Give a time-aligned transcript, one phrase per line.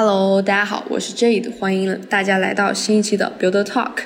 [0.00, 4.02] Hello，大家好，我是 Jade，欢迎大家来到新一期的 Build Talk。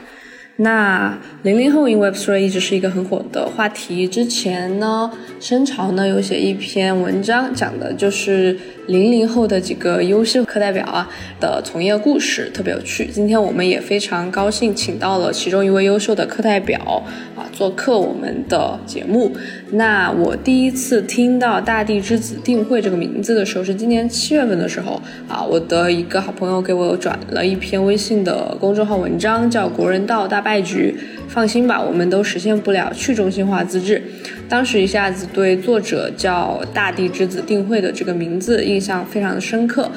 [0.56, 4.06] 那零零后 in Web3 一直是一个很火的话题。
[4.06, 5.10] 之前呢，
[5.40, 8.56] 深潮呢有写一篇文章，讲的就是
[8.86, 11.08] 零零后的几个优秀课代表啊
[11.40, 13.06] 的从业故事，特别有趣。
[13.06, 17.02] 今天我们也非常高兴，请到了其中一位优秀的课代表
[17.34, 19.32] 啊做客我们的节目。
[19.72, 30.94] 那我第一次听到“大地之子”定会这个名字的时候，是今年七月份的时候啊，我的一个好朋友给我转了一篇微信的公众号文章，叫《国人道大败局》。
[31.28, 34.02] 放心吧，我们都实现不了去中心化自治。
[34.50, 39.90] 当时一下子对作者叫“大地之子”定慧的这个名字印象非常的深刻。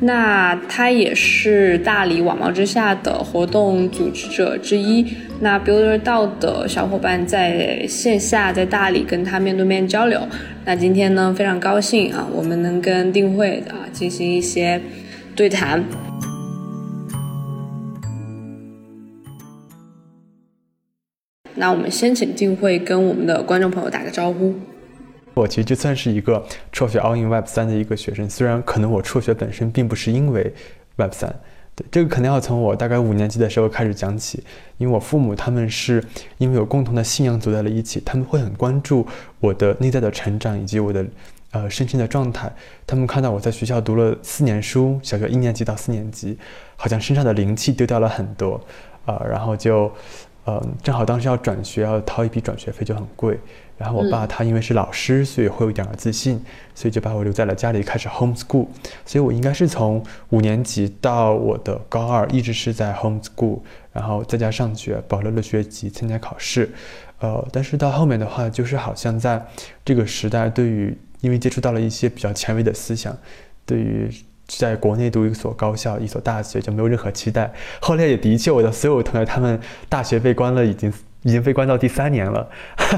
[0.00, 5.06] 那他也是大理网贸之下的活动组织者之一。
[5.40, 10.26] 那 Builder 道的小伙伴在线下在大理跟他面对面交流。
[10.64, 14.80] 那今天呢，非常高兴啊，我们能跟定慧啊进行一些
[15.36, 15.84] 对谈。
[21.60, 24.54] 那我们先请定会跟我们的观众朋友打个招呼。
[25.34, 30.54] 我其实就算是一个辍学 All in Web 三的一个学生，虽然可能我辍学本身并不是因为
[30.96, 31.28] Web 三，
[31.76, 34.42] 对这个肯定要从我大概五年级的时候开始讲起，
[34.78, 36.02] 因为我父母他们是
[36.38, 39.06] 因为有共同的信仰走在了一起，他们会很关注
[39.38, 41.04] 我的内在的成长以及我的
[41.50, 42.50] 呃身心的状态，
[42.86, 46.38] 他们看到我在学校读了四年书，小学一年级到四年级，
[46.76, 48.58] 好像身上的灵气丢掉了很多，
[49.04, 49.92] 啊，然后就。
[50.46, 53.38] 嗯，正好当时要转学，要掏一笔转学费就很贵。
[53.76, 56.42] 然后我爸他因为是老师，所以会有一点儿自信，
[56.74, 58.66] 所以就把我留在了家里，开始 homeschool。
[59.06, 63.60] 所以我应该是从五年级到我的高二，一直是在 homeschool，
[63.92, 66.70] 然后在家上学，保留了学籍，参加考试。
[67.20, 69.46] 呃，但是到后面的话，就是好像在
[69.84, 73.16] 这个时代，对于因为接触到了一些比较前卫的思想，
[73.64, 74.10] 对于。
[74.58, 77.52] 在国内读一所高校、一所大学就没有任何期待。
[77.80, 82.48] 后来也的确，我的所有同学他们大学被关了，已经已经被关到第三年了。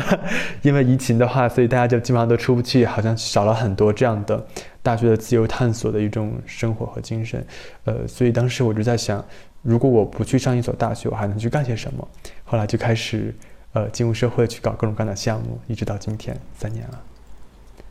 [0.62, 4.44] 因为疫情的话，所以大家就基本上都出不去，好像少了很多这样的
[4.82, 7.44] 大学的自由探索的一种生活和精神。
[7.84, 9.24] 呃，所以当时我就在想，
[9.60, 12.08] 如果我不去上一所大学，我还能去干些什么？
[12.44, 13.34] 后来就开始
[13.72, 17.00] 呃进入社会去搞各种各样的项目，一直到今天三年了。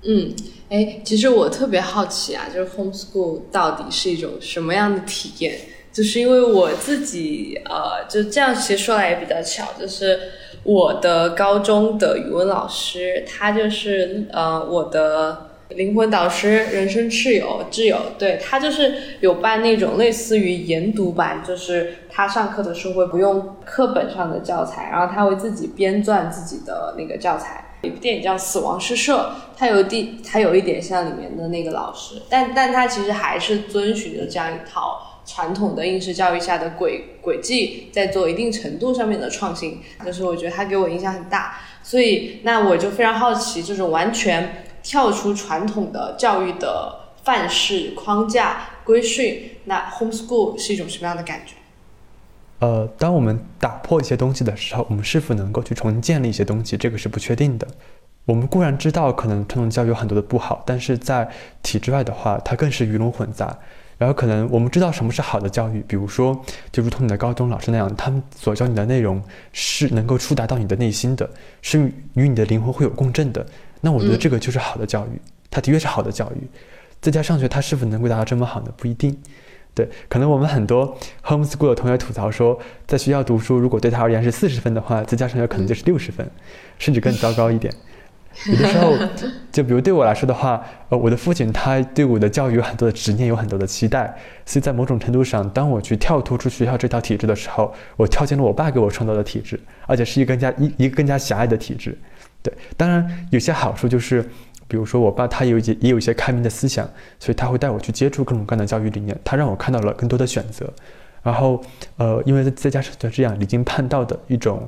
[0.03, 0.33] 嗯，
[0.69, 5.53] 哎，其实我特别好奇啊，就是 homeschool 到底是一种什么样的体验？
[5.93, 10.17] 就是因为我自己，呃，就这样，其实说来也比较巧，就是
[10.63, 27.65] 我的高中的语文老师，他就是呃我的灵魂导师、人生挚友、挚友，对他就是有办那种类似于研读班，就是他上课的时候会不用课本上的教材，然后他会自己编撰自己的那个教材。
[27.81, 39.81] 一部电影叫《死亡诗社》，它有地，它有一点像里面的那个老师，但但它其实还是遵循着这样一套传统的应试教育下的轨轨迹，在做一定程度上面的创新。
[40.05, 51.55] 就是我觉得它给我影响很大，所以那我就非常好奇，这种完全跳出传统的教育的范式框架规训，那 homeschool 是一种什么样的感觉？
[52.61, 57.67] 呃，当我们打破一些东西的时候，我们是否能够去重新建立一些东西，这个是不确定的。
[58.25, 61.27] 我们固然知道可能传统教育有很多的不好，但是在
[61.63, 63.57] 体制外的话，它更是鱼龙混杂。
[63.97, 66.39] 然后可能我们知道什么是好的教育，比如说，
[66.71, 69.21] 就如同你的高中老师那样，他们所教你的内容
[69.53, 71.27] 是能够触达到你的内心的，
[71.63, 73.43] 是与你的灵魂会有共振的。
[73.79, 75.19] 那我觉得这个就是好的教育，
[75.49, 76.47] 它的确是好的教育。
[76.99, 78.71] 在家上学，它是否能够达到这么好呢？
[78.77, 79.17] 不一定。
[79.73, 86.29] 对，可能我们很多 homeschool 的同学吐槽说，在学校读书如果对他而言是四十分的话，在家上学可能就是六十分，
[86.77, 87.73] 甚至更糟糕一点。
[88.47, 88.93] 有的时候，
[89.51, 94.13] 就比如对我来说的话，呃，我的父亲他对我的教育有很多的执念，有很多的期待，
[94.45, 99.57] 所以在某种程度上，当我去跳脱出学校这套体制的时候，我跳进了我爸给我创造的体制，
[99.87, 101.97] 而且是一个更加一一个更加狭隘的体制。
[102.43, 104.29] 对，当然有些好处就是。
[104.71, 106.89] 比如说，我爸他有一些也有一些开明的思想，
[107.19, 110.71] 所以他会带我去接触各种各样的教育理念，他让我看到了更多的选择。
[111.21, 111.61] 然后，
[111.97, 114.65] 呃，因为再加上这样离经叛道的一种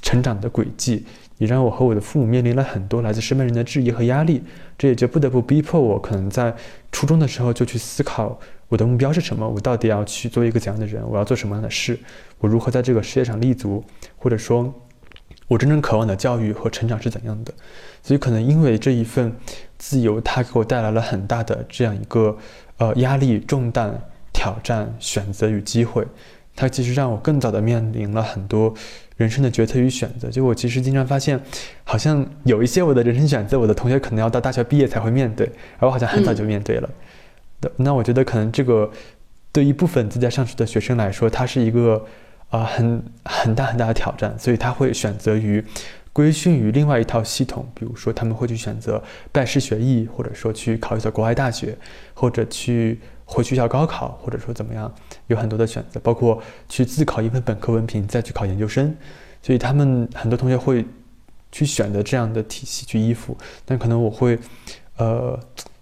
[0.00, 1.04] 成长的轨迹，
[1.36, 4.42] 也让我和我的父母面临了很多来自身边人的质疑和压力。
[4.78, 6.54] 这也就不得不逼迫我，可能在
[6.90, 11.98] 初中的时候就去思考我的目标是什么，我到底要去做一个怎样的人，我要做什么样的事，
[12.38, 13.84] 我如何在这个世界上立足，
[14.16, 14.72] 或者说。
[15.52, 17.52] 我真正渴望的教育和成长是怎样的？
[18.02, 19.30] 所以可能因为这一份
[19.76, 22.34] 自由，它给我带来了很大的这样一个
[22.78, 24.00] 呃压力重担、
[24.32, 26.06] 挑战、选择与机会。
[26.56, 28.72] 它其实让我更早的面临了很多
[29.18, 30.30] 人生的决策与选择。
[30.30, 31.38] 就我其实经常发现，
[31.84, 35.46] 好像有一些我的人生选择，我的同学可能要到大学毕业才会面对，
[35.78, 36.88] 而我好像很早就面对了。
[37.76, 38.90] 那我觉得可能这个
[39.52, 42.02] 对一部分自家上学的学生来说，它是一个
[42.52, 45.64] 啊很很大很大的挑战，所以他会选择于
[46.12, 49.02] 归训于另外一套系统，比如说他们会去选择
[49.32, 51.76] 拜师学艺，或者说去考一所国外大学，
[52.14, 54.94] 或者去回学校高考，或者说怎么样，
[55.26, 58.94] 有很多的选择，包括去自考一份本科文凭，再去考研究生，
[59.42, 60.84] 所以他们很多同学会
[61.50, 64.38] 去选择这样的体系去依附，但可能我会。
[64.98, 65.40] 呃，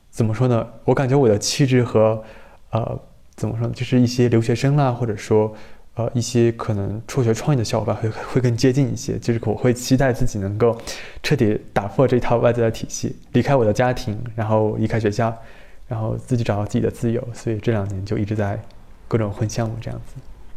[0.09, 0.67] 怎么说呢？
[0.85, 2.23] 我感觉我的气质和，
[2.71, 2.99] 呃，
[3.35, 3.73] 怎么说呢？
[3.75, 5.53] 就是一些留学生啦，或者说，
[5.95, 9.19] 呃，一些可能辍学创业的小伙伴会会更接近一些。
[9.19, 10.77] 就是我会期待自己能够
[11.23, 15.37] 彻底打破这套外在的体系，离开我的家庭，然后离开学校，
[15.89, 17.23] 然后自己找到自己的自由。
[17.35, 18.63] 所以这两年就一直在
[19.09, 20.15] 各种混项目这样子。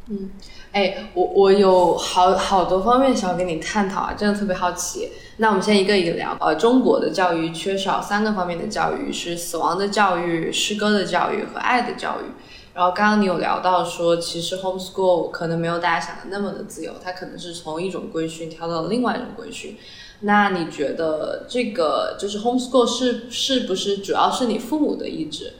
[0.10, 0.30] 嗯，
[0.72, 5.10] 哎，我我有好好多方面想要跟你探讨啊，真的特别好奇。
[5.38, 6.38] 那我们先一个一个聊。
[6.40, 12.26] 呃，中国的教育缺少三个方面的教育，是死亡的教育、诗歌的教育和爱的教育。
[12.74, 19.78] 然后刚刚你有聊到说，其实 homeschool 可能没有大家想的那么的自由，它可能是从一种规训跳到了另外一种规训。
[20.22, 25.54] 那你觉得这个就是 homeschool 是是不是主要是你父母的意志？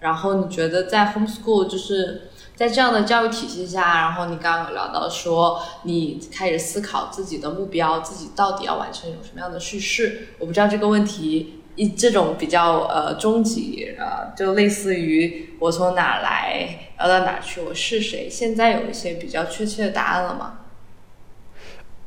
[0.00, 2.30] 然后你觉得在 homeschool 就是。
[2.56, 10.28] 在这样的教育体系下，然后你刚刚有聊到说，你开始思考自己的目标，自己到底要完成一种什么样的叙事？
[10.38, 16.68] 我不知道这个问题，一这种比较呃终极呃，就类似于我从哪来，
[16.98, 18.28] 要到哪去，我是谁？
[18.28, 20.58] 现在有一些比较确切的答案了吗？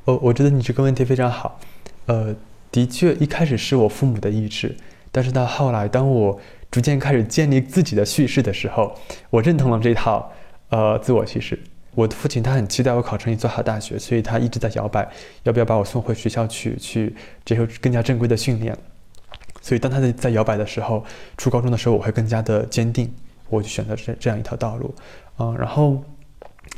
[0.05, 1.59] 哦，我觉得你这个问题非常好。
[2.07, 2.35] 呃，
[2.71, 4.75] 的确，一开始是我父母的意志，
[5.11, 6.39] 但是到后来，当我
[6.71, 8.95] 逐渐开始建立自己的叙事的时候，
[9.29, 10.31] 我认同了这套。
[10.69, 11.59] 呃，自我叙事。
[11.95, 15.09] 我的父亲他很期待我考上一所好大学，所以他一直在摇摆，
[15.41, 18.77] 要不要把我送回学校去，去接受更加正规的训练。
[19.69, 21.05] 所以当他在在摇摆的时候，
[21.37, 23.13] 初高中的时候，我会更加的坚定，
[23.49, 24.91] 我就选择这这样一条道路。
[25.37, 26.03] 嗯，然后，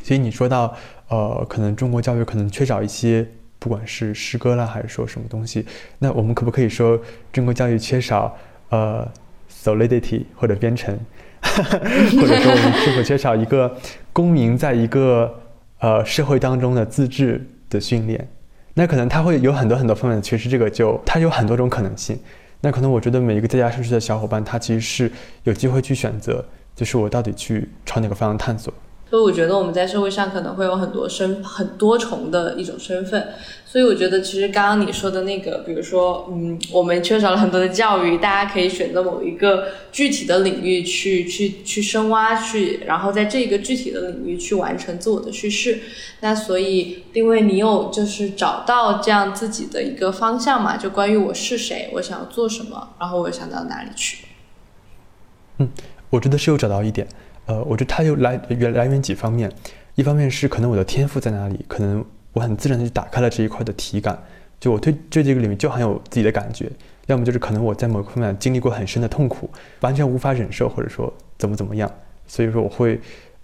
[0.04, 0.76] 所以你说到，
[1.08, 3.26] 呃，可能中国教育可能缺少一些，
[3.60, 5.66] 不管是诗歌啦，还是说什么东西，
[6.00, 7.00] 那我们可不可以说
[7.32, 8.36] 中国教育缺少
[8.72, 9.10] 呃
[9.50, 11.00] solidity 或者编程？
[11.42, 13.74] 或者说，我们是否缺少一个
[14.12, 15.34] 公民在一个
[15.80, 18.28] 呃社会当中的自治的训练？
[18.74, 22.20] 那可能他会有很多很多方面的缺失，这个就它有很多种可能性。
[22.62, 25.12] 那可能我觉得每一个在家上学的小伙伴，他其实是
[25.44, 28.74] 有机会去选择，就是我到底去朝哪个方向探索。
[29.12, 33.28] 所以我觉得我们在社会上可能会有很多身很多重的一种身份，
[33.66, 45.80] 所以我觉得其实刚刚你说的那个，比如说，嗯，我们缺少了很多的教育，大家可以选择某一个具体的领域去去去深挖去，然后在这个具体的领域去完成自我的叙事。
[46.22, 54.20] 那所以，因为你有就是找到这样自己的一个方向嘛，就关于我是谁，我想要做什么，然后我想到哪里去。
[55.58, 55.70] 嗯，
[56.12, 57.06] 我觉得是有找到一点。
[57.52, 59.52] 呃，我觉得它有来源来源几方面，
[59.96, 64.18] 一方面是可能我的天赋在哪里，可能我很自然的就打开了这一块的体感，
[64.58, 66.72] 就我对这这个领域就很有自己的感觉，
[67.08, 69.50] 要么就是可能我在某个方面经历过很深的痛苦，
[69.82, 71.92] 完全无法忍受，或者说怎么怎么样，
[72.26, 72.98] 所以说我会。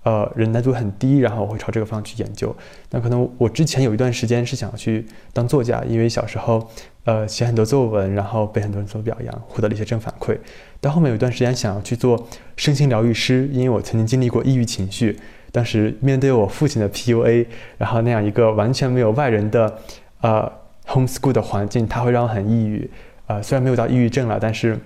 [0.03, 2.55] 呃，忍耐度很低，然后我会朝这个方向去研究。
[2.91, 6.65] 那可能我之前有一段时间是想要去当作家，因为小时候，
[7.03, 10.37] 呃，写很多作文，然后被很多人所表扬，获得了一些正反馈。
[10.79, 15.17] 到后面有一段时间想要去做身心疗愈师，因为我曾经经历过抑郁情绪，
[15.51, 17.45] 当时面对我父亲的 PUA，
[17.77, 19.79] 然后那样一个完全没有外人的
[20.21, 20.51] 呃
[20.85, 22.89] homeschool 的环境，它会让我很抑郁。
[23.27, 24.79] 呃，虽然没有到抑郁症了，但是。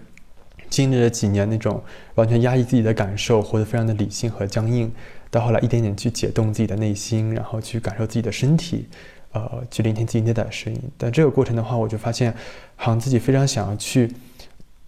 [0.70, 1.84] 经历了几年那种
[2.16, 4.89] 完全压抑自己的感受，活得非常的理性和僵硬，
[5.30, 8.88] 到后来一点点去解冻自己的内心，然后去感受自己的身体，
[9.34, 10.82] 呃，去聆听自己内在的声音。
[10.98, 12.34] 但这个过程的话，我就发现，
[12.77, 14.10] 好像自己非常想要去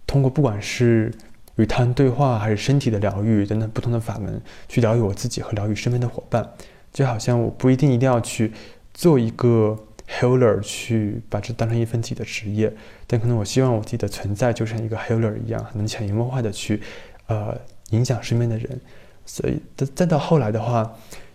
[0.06, 1.12] 通过不管是
[1.56, 6.48] 与他人对话，还是身体的疗愈等等不同的法门，去疗愈我自己和疗愈身边的伙伴。
[6.92, 8.52] 就好像我不一定一定要去
[8.92, 9.78] 做一个。
[10.06, 12.70] Healer 去把这当成一份自己的职业，
[13.06, 16.82] 但可能我希望我自己的存在就像一个 Healer 一样，能潜移默化的去，
[17.26, 17.58] 呃，
[17.88, 18.78] 影响身边的人。
[19.24, 20.94] 所以，再再到后来的话，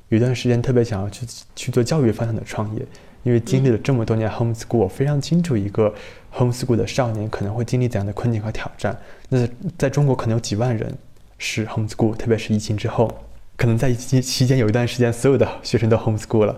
[0.10, 2.86] 有一段时间特别想要去去做教育方向的创业，
[3.24, 5.94] 因为经历了这么多年 Homeschool，我非常清楚一个
[6.34, 8.98] Homeschool 的少年可能会经历怎样的困境和挑战。
[9.30, 9.48] 那
[9.78, 10.98] 在中国可能有几万人
[11.38, 13.26] 是 Homeschool，特别是疫情之后。
[13.56, 16.58] 可能在疫情期间有一段时间，所有的学生都 homeschool 了，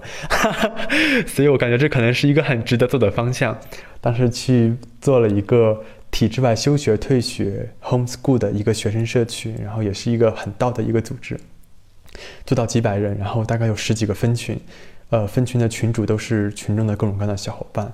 [1.25, 3.58] 所以我感觉这可能是一个很值得做的方向。
[4.00, 11.39] 当时去做了一个体制外休学退学 homeschool 的一个学生社群，然后也是一个很道的一个组织，
[12.46, 14.56] 做到几百人，然后大概有十几个分群，
[15.12, 17.94] 呃，分群的群主都是群众的各种各样的小伙伴，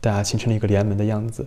[0.00, 1.46] 大家形成了一个联盟的样子。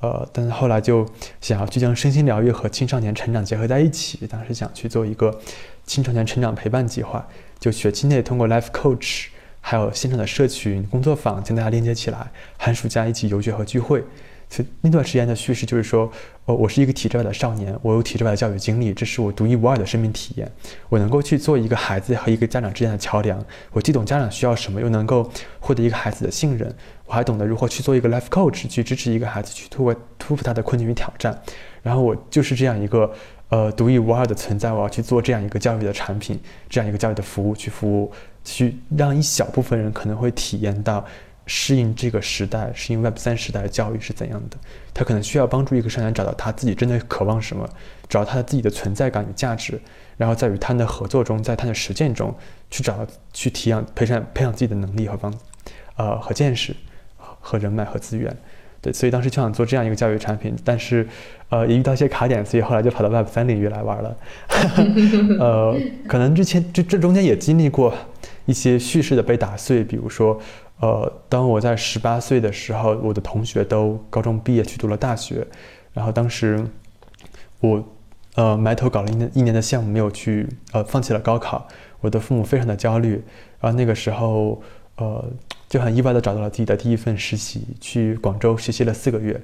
[0.00, 1.04] 呃，但是后来就
[1.40, 5.40] 想要去将身心疗愈和青少年成长结合在一起，当时想去做一个
[5.84, 7.26] 青少年成长陪伴计划，
[7.58, 9.26] 就学期内通过 Life Coach，
[9.60, 14.04] 还有现场的社群工作坊将大家连接起来，寒暑假一起游学和聚会。
[14.80, 16.10] 那段时间的叙事就是说，
[16.46, 20.50] 呃，我是一个体制外的少年，我有体制外的教育经历，这是我独一无二的生命体验。
[20.88, 23.42] 我能够去做一个孩子和一个家长之间的桥梁，
[23.72, 25.30] 我既懂家长需要什么，又能够
[25.60, 26.74] 获得一个孩子的信任，
[27.06, 31.40] 我还懂得如何去做一个 life coach，去支持一个孩子去突破突破他的困境与挑战。
[31.82, 33.10] 然后我就是这样一个
[33.50, 36.38] 呃独一无二的存在，我要去做这样一个教育的产品，
[36.68, 38.10] 这样一个教育的服务，去服务，
[38.42, 41.04] 去让一小部分人可能会体验到。
[41.52, 44.56] 适应这个时代，适应 Web 三时代的教育是怎样的？
[44.94, 47.68] 他可能需要帮助一个少年找到他自己真的渴望什么，
[48.08, 49.80] 找到他的自己的存在感与价值，
[50.16, 52.32] 然后在与他的合作中，在他的实践中
[52.70, 55.34] 去找到、去提养、培养、培养自己的能力和方，
[55.96, 56.72] 呃，和见识，
[57.16, 58.32] 和人脉和资源。
[58.80, 61.04] 对，所以当时就想做这样一个教育产品，但是，
[61.48, 64.16] 呃，也遇到一些卡点，所以后来就跑到 Web 三领域来玩了。
[65.40, 65.76] 呃，
[66.06, 67.92] 可能之前这这中间也经历过
[68.46, 70.40] 一些叙事的被打碎，比如说。
[70.80, 75.46] 呃，当我在十八岁的时候，我的同学都高中毕业去读了大学，
[75.92, 76.64] 然后当时
[77.60, 77.84] 我
[78.34, 81.68] 呃埋头搞了一年一年的项目，没有去呃放弃了高考，
[82.00, 83.22] 我的父母非常的焦虑，
[83.60, 84.62] 然后那个时候
[84.96, 85.22] 呃
[85.68, 89.38] 就很意外的找到了自己的第一份实习，去广州实习了四个月，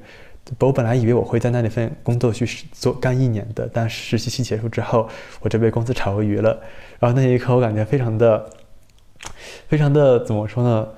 [0.60, 5.06] 我本来以为我会在那里份工作去做干一年的，但实习期结束之后，
[5.40, 6.58] 我就被公司炒鱿鱼了，
[6.98, 8.50] 然后那一刻我感觉非常的
[9.68, 10.88] 非常的怎么说呢？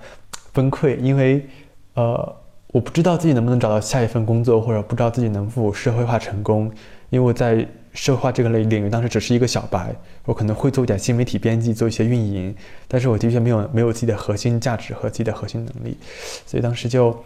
[0.59, 1.47] 崩溃，因为，
[1.95, 2.37] 呃，
[2.73, 6.69] 我不知道自己能不能找到下一份工作，或者不知道自己能否社会化成功。
[7.11, 12.53] 因为我在社会化这个类领域当时只是一个小白，我可能会做一点新媒体编辑，做一些运营，
[12.89, 15.97] 但是我的确没有没有自己的核心价值和自己的核心能力，
[16.45, 17.17] 所以当时就，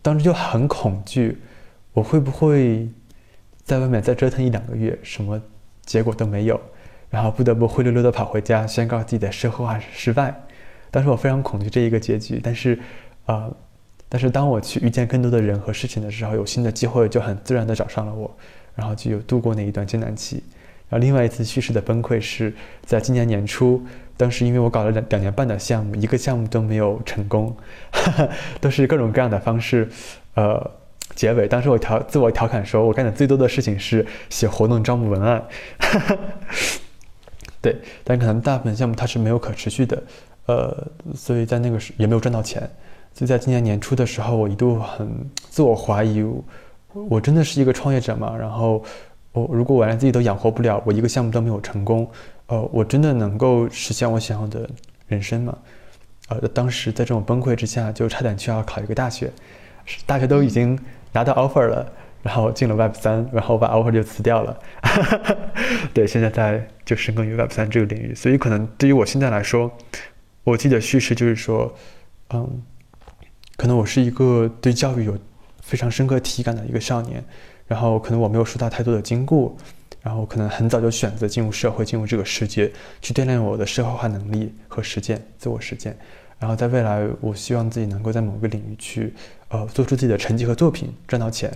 [0.00, 1.38] 当时就很恐惧，
[1.92, 2.88] 我会不会
[3.64, 5.42] 在外面再折腾一两个月，什么
[5.84, 6.60] 结果都没有，
[7.10, 10.40] 然后不得不灰溜溜的跑回家，宣告自己的社会化失败。
[10.92, 12.78] 当时我非常恐惧这一个结局，但是，
[13.26, 13.52] 呃，
[14.10, 18.30] 但是当我去遇见更多的人和事情的时候，有新的机会就很自然的找上了我，
[18.74, 20.42] 然后就有度过那一段艰难期。
[20.90, 23.82] 然后另外一次叙事的崩溃是在今年年初，
[24.18, 27.56] 当时因为我搞了两两年半的项目，一个项目都没有成功，
[28.60, 29.88] 都是各种各样的方式，
[30.34, 30.70] 呃，
[31.14, 31.48] 结尾。
[31.48, 35.42] 当时我调自我调侃说，我干的最多的事情是写活动招募文案，
[37.62, 40.02] 对，但可能大部分项目它是没有可持续的。
[40.46, 42.60] 呃，所以在那个时也没有赚到钱，
[43.14, 45.08] 所以在今年年初的时候，我一度很
[45.38, 46.24] 自我怀疑，
[46.92, 48.36] 我真的是一个创业者吗？
[48.36, 48.82] 然后
[49.30, 52.10] 我如果我连自己都养活不了，我一个项目都没有成功，
[52.48, 54.68] 呃，我真的能够实现我想要的
[55.06, 55.56] 人生吗？
[56.28, 59.30] 呃，当时在这种崩溃之下，就差点就要考一个大学，
[60.04, 60.76] 大学都已经
[61.12, 61.86] 拿到 offer 了，
[62.22, 64.58] 然后进了 Web 三，然后把 offer 就辞掉了，
[65.94, 69.70] 对，现在在就深耕于 Web 三这个领域，所以可能对于我现在来说。
[70.44, 71.72] 我记得叙事就是说，
[72.30, 72.62] 嗯，
[73.56, 75.16] 可能我是一个对教育有
[75.60, 77.22] 非常深刻体感的一个少年，
[77.68, 79.52] 然后可能我没有受到太多的禁锢，
[80.02, 85.96] 然后可能很早就选择进入社会，进入这个世界，去锻炼我的社会化能力和实践自我实践，
[86.40, 89.14] 然后在未来，我希望自己能够在某个领域去，
[89.48, 91.48] 呃，做出自己的成绩和作品，赚到钱，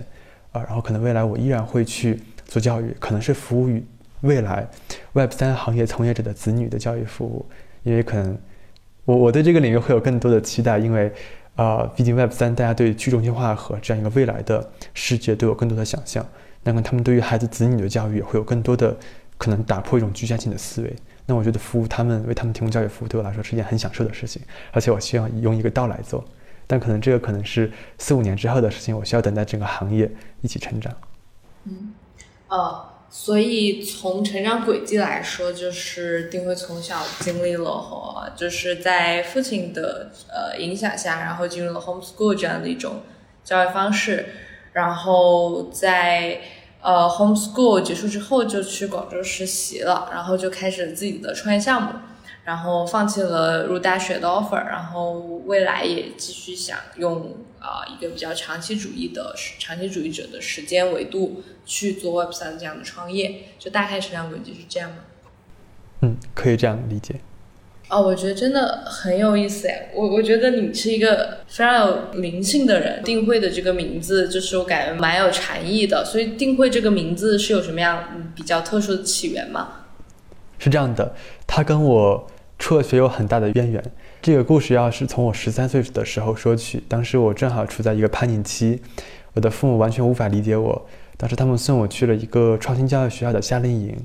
[0.53, 3.83] 啊，然后可能未来我依然会去做教育，可能是服务于
[4.21, 4.65] 未来
[5.11, 7.45] Web 三行业从业者的子女的教育服务，
[7.83, 8.37] 因为可能。
[9.07, 11.09] 我我对这个领域会有更多的期待，因为，
[11.55, 16.25] 啊，毕竟 Web 三大家对去中心化和这样一个未来的世界都有更多的想象。
[16.61, 18.93] 那么他们对于孩子子女的教育也会有更多的
[19.37, 20.93] 可能打破一种局限性的思维。
[21.25, 24.41] 那我觉得服务他们，为他们提供教育服务，对我来说是一件很享受的事情。
[24.73, 26.21] 而且我希望用一个道来做，
[26.67, 30.11] 但可能这个可能是四五年之后的事情，我需要等待整个行业
[30.41, 30.93] 一起成长。
[31.63, 31.93] 嗯，
[32.49, 32.86] 哦。
[33.09, 43.01] 所以从成长轨迹来说，就是丁辉从小经历了和就是在父亲的呃影响下，然后进入了 homeschool 这样的一种
[43.43, 44.25] 教育方式，
[44.73, 46.41] 然后在
[46.81, 51.91] 呃 homeschool 结束之后就去广州实习了，然后就开始自己的创业项目。
[52.47, 64.99] 然后放弃了入大学的 offer，然后未来也继续想用啊一个比较长期主义的长期主义者的时间维度去做 Web 三这样的创业，就大概成长轨迹是这样吗？
[66.03, 67.15] 嗯，可以这样理解。
[67.89, 73.03] 哦，我觉得真的很有意思哎，我我觉得你是一个非常有灵性的人。
[73.03, 79.83] 定慧的这个名字就是我感觉蛮有禅意的，所以定慧这个名字是有什么样比较特殊的起源吗？
[80.57, 81.13] 是这样的，
[81.45, 82.25] 他跟我。
[82.57, 83.83] 辍学有很大的渊源。
[84.21, 88.81] 这个故事要是从我十三岁的时候说起，当时我正好处在一个叛逆期，
[89.33, 90.87] 我的父母完全无法理解我。
[91.15, 93.97] 当时他们送我去了一个创新教育学校的夏令营，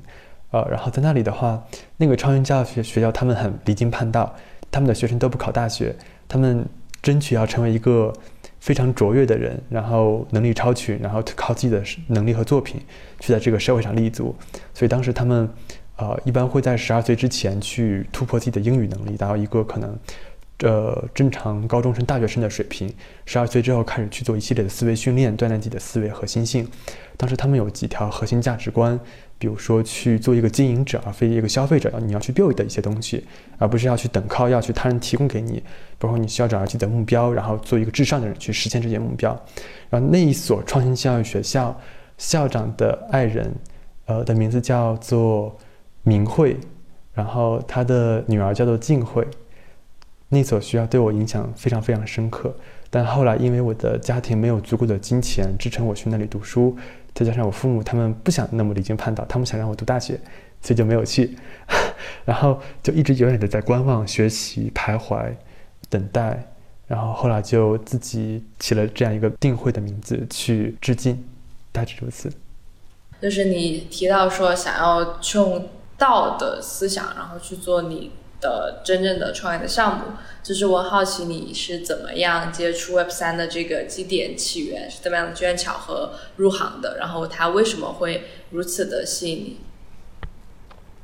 [0.51, 1.63] 呃，然后在那里的话，
[1.97, 4.33] 那个创新教育学学校他们很离经叛道，
[4.71, 5.95] 他们的学生都不考大学，
[6.27, 6.65] 他们
[7.01, 8.13] 争取要成为一个
[8.59, 12.81] 非常卓越的人，然后能力超群，然后靠自己的能力和作品
[13.19, 14.33] 去在这个社会上立足。
[14.73, 15.47] 所以当时他们，
[15.97, 19.97] 呃，一般会在十二岁之前去突破自己的英语能力，达到一个可能。
[20.59, 22.89] 呃，正常高中生、大学生的水平，
[23.25, 26.65] 十二岁之后开始去做一系列的思维训练，锻炼自己的思维和心性。
[27.17, 28.97] 当时他们有几条核心价值观，
[29.37, 33.25] 比如说去做一个经营者，而非一个消费者，你要去 build 的一些东西，
[33.57, 35.61] 而不是要去等靠要去他人提供给你。
[35.97, 39.37] 包括你需要找到自己的目标，然后做一个至上的人去实现这些目标。
[39.89, 41.77] 然后那一所创新教育学校
[42.17, 43.53] 校长的爱人，
[44.05, 45.53] 呃的名字叫做
[46.03, 46.57] 明慧，
[47.13, 49.27] 然后他的女儿叫做静慧。
[50.29, 52.55] 那所学校对我影响非常非常深刻，
[52.89, 56.75] 但后来因为我的家庭没有足够的金钱支撑我去那里读书，
[57.13, 60.19] 再加上我父母他们不想那么离经叛道，他们想让我读大学，
[60.59, 61.37] 所以就没有去，
[62.25, 65.31] 然后就一直永远的在观望、学习、徘徊、
[65.87, 66.43] 等待，
[66.87, 71.23] 然后后来就自己起了这样一个定会的名字去致敬，
[71.71, 72.31] 大致如此。
[73.21, 75.69] 就是你提到说想要用
[76.03, 78.11] 道的思想，然后去做你。
[78.43, 80.03] 的真正的创业的项目，
[80.43, 89.57] 就是我好奇你是怎么样接触 Web 三的这个基点起源，是怎么样的机缘巧合入行的，然后它为什么会如此的吸引你？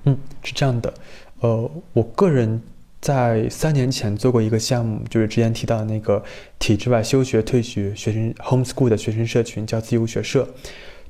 [0.04, 0.94] 嗯，是这样的，
[1.40, 2.62] 呃，我个人
[3.00, 6.22] 在三年前做过一个项目，就是之前提到的那个
[6.60, 10.46] 体制外休学退学学生 homeschool 的学生社群，叫自由学社。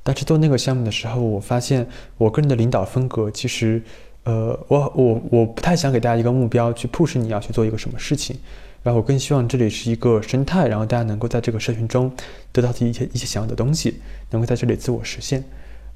[0.02, 3.82] 但是做那个项目的时候，我发现我个人的领导风格其实。
[4.24, 8.36] 呃，我我我不太想给大家一个目标去 push 你要去做一个什么事情，
[8.82, 12.12] 然后我更希望这里是一个生态，然后大家能够在这个社群中
[12.52, 15.42] 得到一些一些想要的东西，能够在这里自我实现。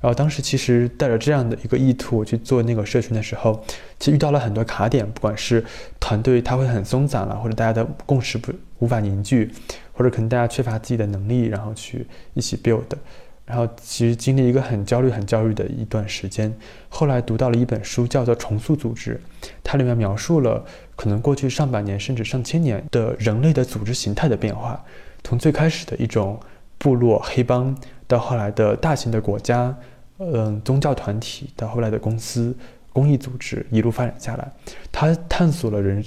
[0.00, 3.62] 然后当时其实带着这样的一个意图去做那个社群的时候，
[4.00, 5.62] 其实遇到了很多卡点，不管是
[6.00, 9.50] 团队它会很松散了，或者大家的共识不无法凝聚，
[9.92, 12.80] 或者可能大家缺乏自己的能力，然后去一起 build。
[13.46, 16.50] 然后其实经历一个很焦虑、很焦虑的一段时间，
[16.88, 19.20] 后来读到了一本书，叫做《重塑组织》，
[19.62, 20.64] 它里面描述了
[20.96, 24.82] 可能过去上百年甚至上千年的人类的组织形态的变化，
[25.22, 26.40] 从最开始的一种
[26.78, 27.76] 部落黑帮，
[28.06, 29.76] 到后来的大型的国家，
[30.16, 32.56] 嗯，宗教团体，到后来的公司、
[32.94, 34.50] 公益组织，一路发展下来，
[34.90, 36.02] 它探索了人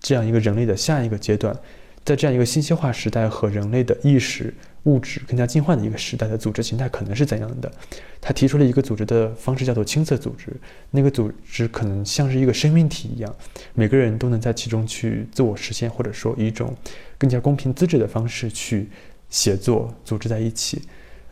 [0.00, 1.54] 这样一个人类的下一个阶段，
[2.02, 4.54] 在这样一个信息化时代和人类的意识。
[4.84, 7.70] 物质更加进化的一个时代的组织形态可能是怎样的？
[8.20, 10.52] 他提出了一个组织的方式，叫做青色组织。
[10.90, 13.34] 那个组织可能像是一个生命体一样，
[13.74, 16.74] 每个人都能在其中去自我实现，或者说以一种
[17.18, 18.88] 更加公平资质的方式去
[19.28, 20.82] 协作组织在一起。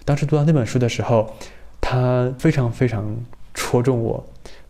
[0.04, 1.34] 当时读到那本书的时候，
[1.80, 3.16] 它非常非常
[3.54, 4.24] 戳中我。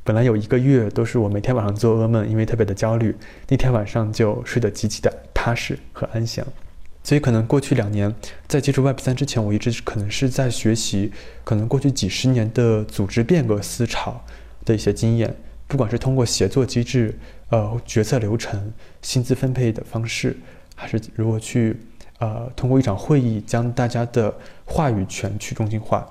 [0.04, 3.14] 本来有一个月都是我每天晚上做噩梦，因为特别的焦虑，
[3.48, 6.46] 那天晚上就睡得极其的踏实和安详。
[7.06, 8.12] 所以，可能过去两年
[8.48, 11.12] 在接触 Web 三之前，我一直可能是在学习
[11.44, 14.20] 可能过去几十年的组织变革思潮
[14.64, 15.32] 的一些经验，
[15.68, 17.16] 不管是通过协作机制、
[17.50, 20.36] 呃决策流程、薪资分配的方式，
[20.74, 21.76] 还是如何去
[22.18, 26.04] 呃通过一场会议将大家的话语权去中心化。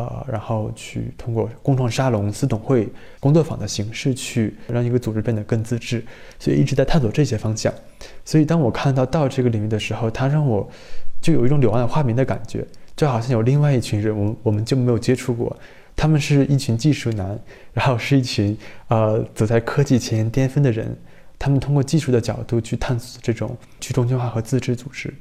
[0.00, 6.02] 呃，然后去通过共创沙龙、私董会、工作坊的形式去让一个组织变得更自治，
[6.38, 7.72] 所以一直在探索这些方向。
[8.24, 10.66] 所以当我看到到这个领域的时候，它让我
[11.20, 15.54] 就有一种柳暗花明的感觉，就好像有另外一群人，我我们就没有接触过，
[15.94, 17.38] 他们是一群技术男，
[17.74, 18.56] 然后是一群
[18.88, 20.96] 呃走在科技前沿巅峰的人，
[21.38, 25.12] 他们通过技术的角度去探索这种去中心化和自治组织，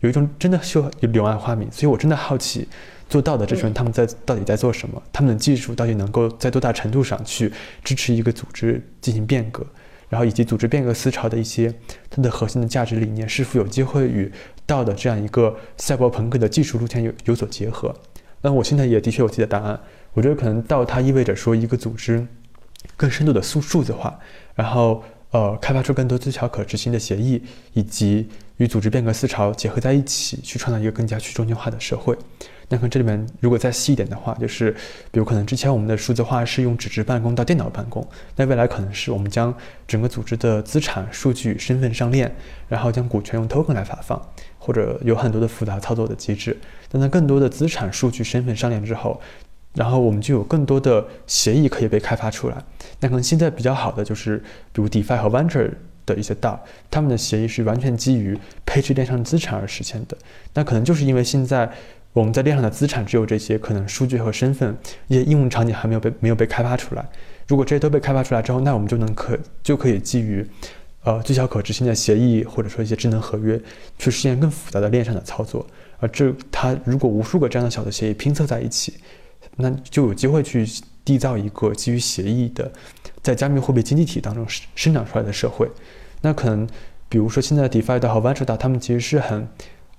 [0.00, 1.70] 有一种真的是柳暗花明。
[1.72, 2.68] 所以我真的好奇。
[3.10, 5.02] 做到的这群人，他们在到底在做什么？
[5.12, 7.52] 他们的技术到底能够在多大程度上去
[7.84, 9.66] 支持一个组织进行变革？
[10.08, 11.72] 然后以及组织变革思潮的一些
[12.08, 14.30] 它的核心的价值理念，是否有机会与
[14.64, 17.94] 道的这样一个赛博朋克的技术路线有有所结合？
[18.40, 19.78] 那我现在也的确有自己的答案。
[20.12, 22.26] 我觉得可能道它意味着说一个组织
[22.96, 24.18] 更深度的数数字化，
[24.54, 27.42] 然后呃开发出更多最小可执行的协议，
[27.74, 32.16] 以及与组织变革思潮结合在一起，去创造一个更加去中心化的社会。
[32.70, 34.70] 那可能这里面如果再细一点的话，就是
[35.10, 38.06] 比如可能之前我们的数字化是用纸质办公到电脑办公，
[38.36, 39.52] 那未来可能是我们将
[39.88, 42.32] 整个组织的资产、数据、身份上链，
[42.68, 44.20] 然后将股权用 token 来发放，
[44.58, 46.56] 或者有很多的复杂操作的机制。
[46.88, 49.20] 但在更多的资产、数据、身份上链之后，
[49.74, 52.56] 然后我们就有更多的协议可以被开发出来。
[53.00, 54.38] 那可能现在比较好的就是，
[54.72, 55.72] 比如 DeFi 和 Venture。
[56.06, 56.58] 的一些道，
[56.90, 60.16] 他们的协议是完全基于配置链上资产而实现的。
[60.54, 61.70] 那可能就是因为现在，
[62.12, 67.08] 我们在链上的资产只有这些，可能数据和身份一些应用场景还没有被没有被开发出来。
[67.46, 70.44] 如果这些都被开发出来之后，那我们就能可就可以基于
[71.04, 73.56] 呃最小可执行的协议或者说一些智能合约，
[73.96, 75.64] 去实现更复杂的链上的操作。
[75.98, 78.94] 而这它如果无数个这样的小的协议拼凑在一起，
[79.56, 80.66] 那就有机会去
[81.04, 82.70] 缔造一个基于协议的，
[83.22, 85.70] 在加密货币经济体当中生生长出来的社会。
[86.22, 86.66] 那可能
[87.08, 89.46] 比如说现在的 DeFi 和 Venture 大，他们其实是很。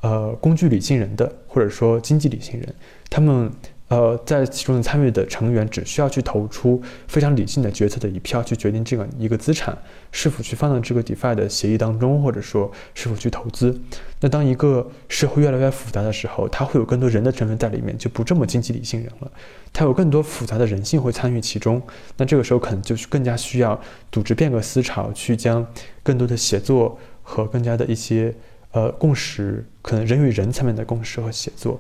[0.02, 2.74] 呃，工具理性人的，或者说经济理性人，
[3.08, 3.52] 他们
[3.88, 9.78] 呃在其中的参与的成员只需要去投出非常理性的决策的一票，去决定这个一个资产
[10.12, 13.80] 是否去放到这个 DeFi 的协议当中，或者说是否去投资。
[14.22, 19.32] 那当一个社会越来越复杂的时候，它会有更多人的成分在里面，就不这么经济理性人了，
[19.72, 21.80] 它有更多复杂的人性会参与其中。
[22.18, 23.80] 那这个时候可能就是更加需要
[24.12, 25.64] 组织变革思潮，去将
[26.02, 28.34] 更多的协作和更加的一些。
[28.72, 31.80] 呃，共识可能人与人层面的共识和写作，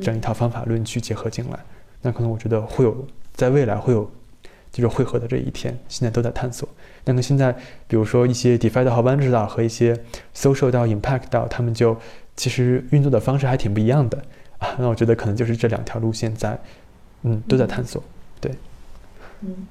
[0.00, 1.58] 这样一套方法论去结合进来，
[2.00, 4.10] 那可能我觉得会有在未来会有
[4.70, 6.68] 就是汇合的这一天，现在都在探索。
[7.04, 7.52] 那么现在，
[7.86, 9.98] 比如说一些 DeFi 的好班指导和一些
[10.34, 11.96] Social 到 Impact 到，他们就
[12.36, 14.18] 其实运作的方式还挺不一样的
[14.58, 14.74] 啊。
[14.80, 16.58] 那我觉得可能就是这两条路线在，
[17.22, 18.02] 嗯，都在探索，
[18.40, 18.52] 对，
[19.42, 19.66] 嗯。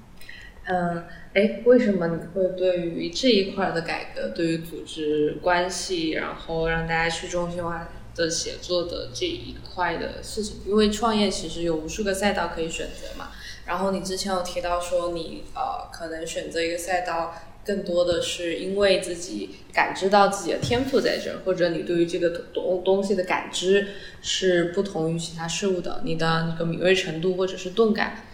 [0.66, 1.04] 嗯，
[1.34, 10.58] 哎，为什么你会对于这一块的改革，对于组织关系，然后让大家去中心化的写作的这一块的事情？
[10.68, 13.30] 因为创业其实有无数个赛道可以选择嘛。
[13.66, 23.88] 然后你之前有提到说，你呃可能选择一个赛道，更多的是因为自己感知到自己的天赋在这儿，或者你对于这个东东西的感知
[24.22, 28.26] 是不同于其他事物的，你的那个敏锐程度或者是钝感。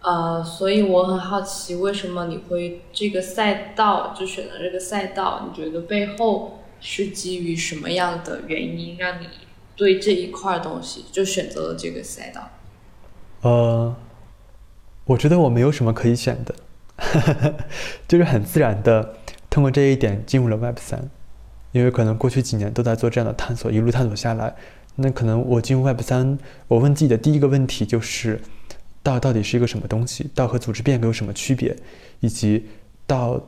[0.00, 5.44] 呃，所以我很好奇，为什么你会这个赛道就选择这个赛道？
[5.46, 9.26] 你觉得背后是基于什么样的原因，让你
[9.74, 12.48] 对这一块东西就选择了这个赛道？
[13.42, 13.96] 呃，
[15.04, 16.54] 我觉得我没有什么可以选的，
[18.06, 19.16] 就是很自然的
[19.50, 21.10] 通过这一点进入了 Web 三，
[21.72, 24.54] 因为可能过去几年都在做这样的探索，一路探索下来，
[24.94, 28.40] 那可能我进入 Web 三，我问自己的第一个问题就是。
[29.08, 30.30] 道到底是一个什么东西？
[30.34, 31.74] 道和组织变革有什么区别？
[32.20, 32.66] 以及
[33.06, 33.42] 道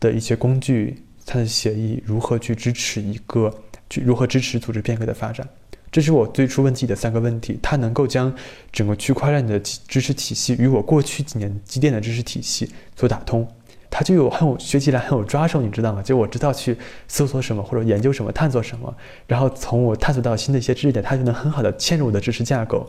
[0.00, 3.52] 的一些工具，它的协议如何去支持一个，
[3.88, 5.48] 去如何支持组织变革的发展？
[5.92, 7.58] 这是我最初问自己的三个问题。
[7.62, 8.34] 它能够将
[8.72, 13.46] 整个区块链的知识体系与我过去几年积淀的知识体系所打通，
[13.88, 16.02] 它就有很有学起来很有抓手，你知道吗？
[16.02, 18.94] 就我知道去搜索什么或者研究什么、探索什么，
[19.26, 22.88] 然后从我探索到新的一些知识点，它就能很好的嵌入我的知识架构。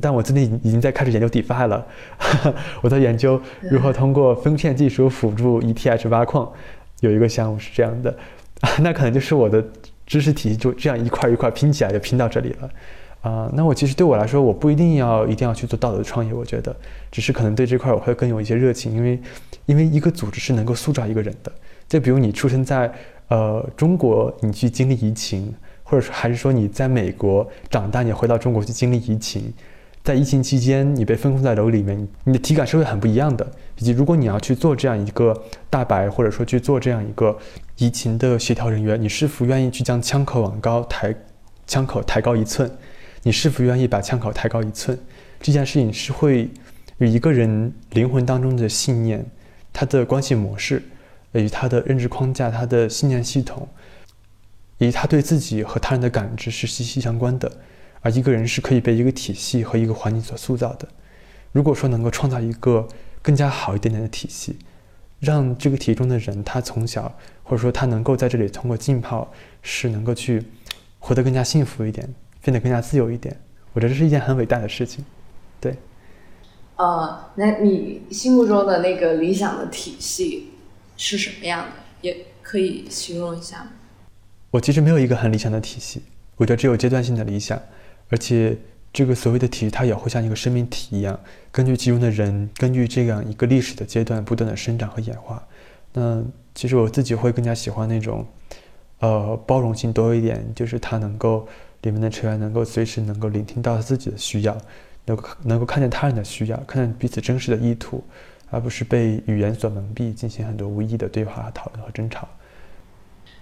[0.00, 1.86] 但我最近已经在开始研究 DeFi 了，
[2.82, 6.50] 我在研究如何通过分片技术辅助 ETH 挖矿，
[7.00, 8.16] 有一个项目是这样的，
[8.82, 9.64] 那可能就是我的
[10.04, 12.70] 知识体系就这样一块一块拼起来就拼到这里了，
[13.20, 16.74] 啊，那我其实对我来说，我不一定要一定要去做道德创业，我觉得
[17.12, 19.20] 只是可能对这块我会更有一些热情，因为
[19.66, 21.52] 因为一个组织是能够塑造一个人的，
[21.88, 22.92] 就比如你出生在
[23.28, 25.54] 呃中国，你去经历疫情。
[25.90, 29.50] 或者说，还是说你在美国长大，你回到中国去经历疫情，
[30.08, 33.46] 在疫情期间你被封控在楼里面，你的体感是会很不一样的。
[33.76, 37.36] 以及如果你要去做这样一个大白，或者说去做这样一个
[37.76, 41.14] 疫情的协调人员，你是否愿意去将枪口往高抬，
[41.66, 42.70] 枪口抬高一寸？
[43.22, 44.98] 你是否愿意把枪口抬高一寸？
[45.42, 46.48] 这件事情是会
[46.96, 49.22] 与一个人灵魂当中的信念、
[49.74, 50.82] 他的关系模式、
[51.32, 53.68] 与他的认知框架、他的信念系统。
[54.78, 57.52] 以及他对自己和他人的感知是息息相关的，
[58.00, 60.88] 而一个人是可以被一个体系和一个环境所塑造的。
[61.52, 62.86] 如果说能够创造一个
[63.22, 64.58] 更加好一点点的体系，
[65.20, 69.32] 让这个体系中的人他从小或者说他能够在这里通过浸泡，
[69.62, 70.44] 是能够去
[70.98, 72.08] 活得更加幸福一点，
[72.42, 73.36] 变得更加自由一点。
[73.72, 75.04] 我觉得这是一件很伟大的事情。
[75.60, 75.76] 对。
[76.76, 80.50] 呃，那你心目中的那个理想的体系
[80.96, 81.72] 是什么样的？
[82.00, 83.70] 也可以形容一下吗？
[84.52, 86.02] 我其实没有一个很理想的体系，
[86.36, 87.60] 我觉得只有阶段性的理想，
[88.08, 88.56] 而且
[88.92, 91.18] 这个所谓的体，它也会像一个生命体一样，
[91.52, 95.42] 根据其中的人，根据这样一个历史的阶段，不断的生长和演化。
[95.92, 96.22] 那
[96.54, 98.26] 其实我自己会更加喜欢那种，
[99.00, 101.46] 呃，包容性多一点，就是它能够
[101.82, 104.56] 里面的成员能够随时能够聆听到自己的需要，
[105.04, 108.02] 能够能够看见他人的需要，看见彼此真实的意图，
[108.50, 112.26] 而不是被语言所蒙蔽，进行很多无意义的对话、讨论和争吵。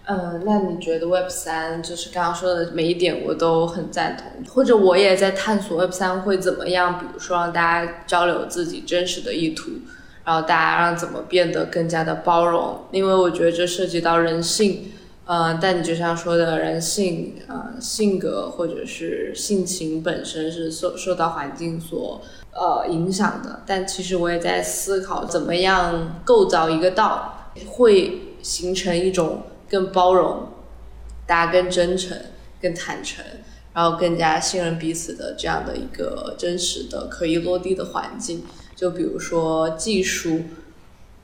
[0.08, 6.96] 嗯，那你觉得 Web 三就是刚刚说的每一点我都很赞同，或者我也在探索 Web 三会怎么样？
[7.00, 9.72] 比如说让大家交流自己真实的意图，
[10.24, 12.82] 然后大家让怎么变得更加的包容？
[12.92, 14.92] 因为我觉得这涉及到人性，
[15.24, 23.62] 呃，但你就像说的，人性呃性格或者是性情本身是受受到环境所呃影响的。
[23.66, 30.48] 但其实我也在思考，怎么样构造一个道，会形成一种更包容、
[31.26, 32.16] 大家更真诚、
[32.60, 33.24] 更坦诚，
[33.74, 38.44] 然后更加信任彼此的这样的一个真实的可以落地的环境。
[38.74, 40.42] 就比如说技术。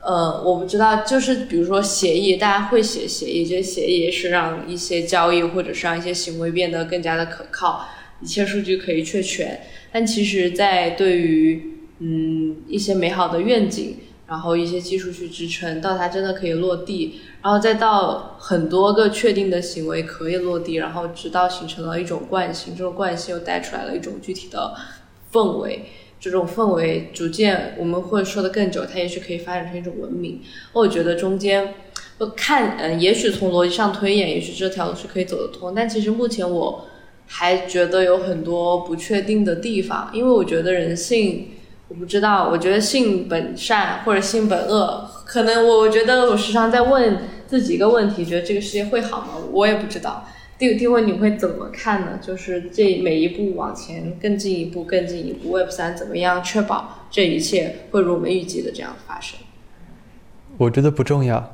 [0.05, 7.87] 呃，我不知道，就是比如说协议，大家会写协议，这些协议是让一些交易或者是让一些行为变得更加的可靠，
[8.19, 9.61] 一切数据可以确权。
[9.93, 13.95] 但其实，在对于嗯一些美好的愿景，
[14.33, 24.73] 然后一些技术去支撑，到它真的可以落地，然后再到很多个确定的行为可以落地，然后直到形成了一种惯性，这种惯性又带出来了一种具体的
[25.31, 25.83] 氛围。
[26.19, 30.41] 这种氛围逐渐，我们会说的更久，它也许可以发展成一种文明。
[30.71, 31.75] 我觉得中间，
[32.17, 35.75] 我看，嗯，也许从逻辑上推演，也许这条路是可以走得通。
[35.75, 36.87] 但其实目前我
[37.27, 41.49] 还觉得有很多不确定的地方，因为我觉得人性，
[41.93, 49.33] 我不知道，我觉得性本善或者性本恶，可能我我觉得我时常在问自己一个问题，觉得这个世界会好吗？
[49.51, 50.25] 我也不知道。
[50.57, 52.17] 第第问你会怎么看呢？
[52.19, 59.37] 就是这每一步往前更进一步，更进一步，Web 三怎么样确保这一切会如我们预计的这样发生？
[60.57, 61.53] 我觉得不重要。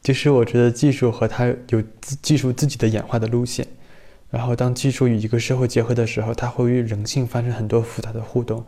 [0.00, 1.82] 其实我觉得技术和它有
[2.22, 3.66] 技术自己的演化的路线。
[4.30, 8.64] 然后当技术与一个社会结合的时候，它会与人性发生很多复杂的互动。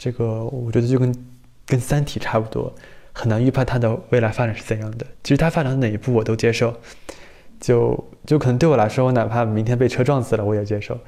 [0.00, 1.14] 这个我觉得就跟
[1.66, 2.72] 跟《三体》差不多，
[3.12, 5.04] 很难预判它的未来发展是怎样的。
[5.22, 6.74] 其实它发展的哪一步我都接受。
[7.60, 10.98] 就就可能对我来说，我哪怕明天被车撞死了，我也接受。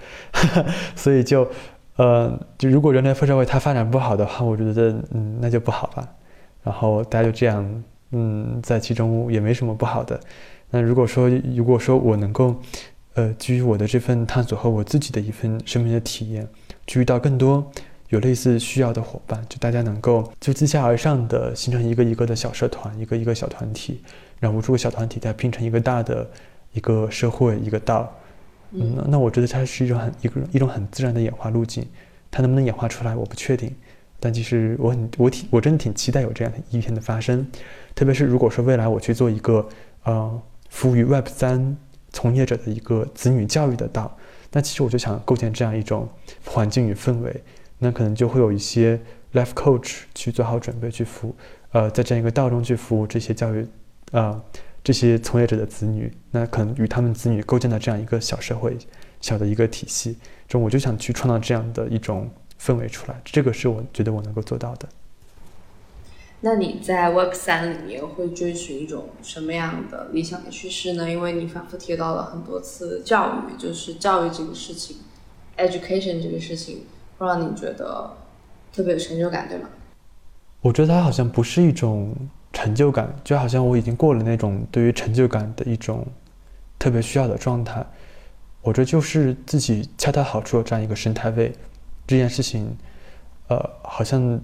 [0.95, 1.49] 所以就，
[1.97, 6.07] 呃，就如果人类社会它发展不好的话，我觉得，嗯，那就不好吧。
[6.63, 10.21] 然后大家就这样，嗯，在其中也没什么不好的。
[10.69, 12.55] 那如果说，如果说我能够，
[13.15, 16.47] 呃，基于我的这份探索和我自己的一份生命的体验，
[16.87, 17.73] 去遇到更多
[18.13, 24.01] 有类似需要的伙伴，就大家能够就自下而上的形成一个一个的小社团，一个一个小团体。
[24.43, 26.29] 让无数个小团体再拼成一个大的
[26.73, 28.13] 一个社会一个道，
[28.73, 31.87] 嗯，那我觉得它是一种很一个一种很自然的演化路径，
[32.29, 33.73] 它能不能演化出来我不确定，
[34.19, 37.47] 但其实我很我挺我真的挺期待有这样的一天的发生，
[37.95, 39.65] 特别是如果说未来我去做一个
[40.03, 41.77] 呃服务于 Web 三
[42.13, 44.19] 从业者的一个子女教育的道，
[44.51, 46.09] 那其实我就想构建这样一种
[46.45, 47.41] 环境与氛围，
[47.83, 48.99] 那可能就会有一些
[49.35, 51.37] Life Coach 去做好准备去服
[51.73, 53.67] 呃在这样一个道中去服务这些教育。
[54.13, 54.43] 啊，
[54.85, 58.77] 这些从业者的子女，那可能与他们子女构建的这样一个小社会、
[59.23, 64.87] 小的一个体系，中我就想去创造这样的一种氛围出来，这个是我觉得我能够做到的。
[66.43, 71.11] 那你在 Web 三里面会追寻一种什么样的理想的趋势呢？
[71.11, 74.99] 因为你反复提到了很多次教育，就是教育这个事情
[75.57, 76.83] ，education 这个事情，
[77.19, 78.11] 会让你觉得
[78.73, 79.69] 特别有成就感，对吗？
[80.61, 82.15] 我觉得它好像不是一种。
[82.55, 86.07] 成就感就好像我已经过了那种对于成就感的一种
[86.79, 87.83] 特别需要的状态，
[88.61, 91.51] 我这就是自己恰到好处的这样一个生态位。
[92.07, 92.77] 这件事情，
[93.49, 94.39] 呃，好像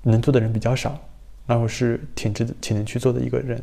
[0.00, 0.98] 能做的人比较少，
[1.46, 3.62] 然后是挺值得挺能去做的一个人。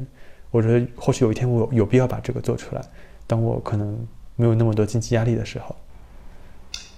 [0.51, 2.81] 我觉得或许有一天我有必要把这个做出来，
[3.25, 3.97] 当我可能
[4.35, 5.75] 没有那么多经济压力的时候。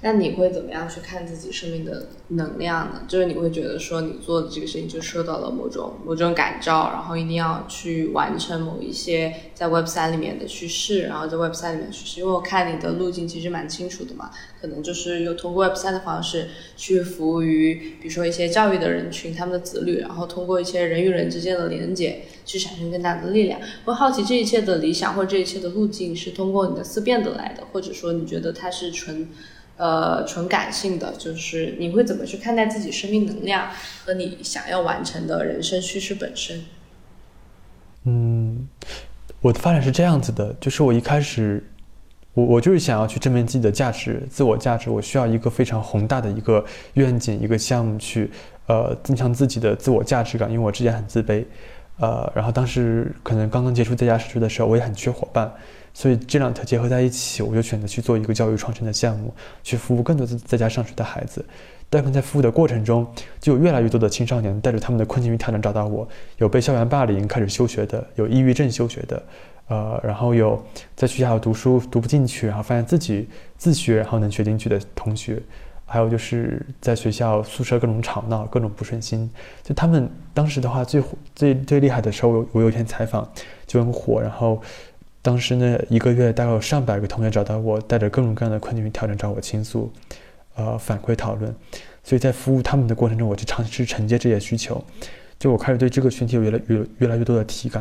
[0.02, 3.02] 那你会怎么样去看自己生命的能量呢？
[3.06, 12.22] 就是你会觉得说你做的这个事情就受到了某种某种感召，然后一定要去完成某一些在 Web 三里面的叙事，然后在 Web 三里面叙事。
[12.22, 14.32] 因为我看你的路径其实蛮清楚的嘛，
[14.62, 23.60] 可能就是有通过 Web 三的方式去服务于，比如说一些教育的人群，他们的子女，然后通过一些人与人之间的连接去产生更大的力量。
[23.84, 29.28] 我好奇这一切的理想或这一切的路径是通过你的思辨得来的，或者说你觉得它是纯。
[29.80, 33.70] 呃，纯感性的，就是你会怎么去看待自己生命能量
[34.04, 36.65] 和你想要完成的人生叙事本身？
[38.04, 38.68] 嗯，
[39.39, 41.63] 我的发展是这样子的，就是我一开始，
[42.34, 46.65] 我我就是想要去证明自己的价值，自我价值，我需要一个非常宏大的一个
[46.96, 48.30] 愿景，一个项目去，
[48.68, 51.46] 呃，增强自己的自我价值感，因为我之前很自卑，
[52.00, 55.50] 呃，然后当时可能刚刚接触在家实习的时候，我也很缺伙伴。
[55.93, 61.43] 所以这两条结合在一起，我就选择去做一个教育创新的项目，去服务更多的在家上学的孩子。
[61.91, 63.04] 但可能在服务的过程中，
[63.39, 69.23] 就有越来越多的青少年带着他们的困境与挑战找到我，有被校园霸凌开始休学的，有抑郁症休学的，
[69.69, 70.63] 呃，然后有
[70.95, 75.41] 在学校读书读不进去，然后发现自己自学然后能学进去的同学，
[75.84, 79.28] 还有就是在学校宿舍各种吵闹，各种不顺心。
[79.63, 81.02] 就他们当时的话，最
[81.34, 83.28] 最最厉害的时候，我有一天采访
[83.65, 84.62] 就很火，然后。
[85.30, 89.94] 当时呢，一个月大概有上百个同学找到我，带着各种各样的困境与挑战找我倾诉，
[90.56, 91.56] 呃，反馈讨论。
[92.04, 94.84] 所以在服务他们的过程中，我就尝试承接这些需求。
[95.38, 97.80] 就我开始对这个群体有越来越越来越多的体感，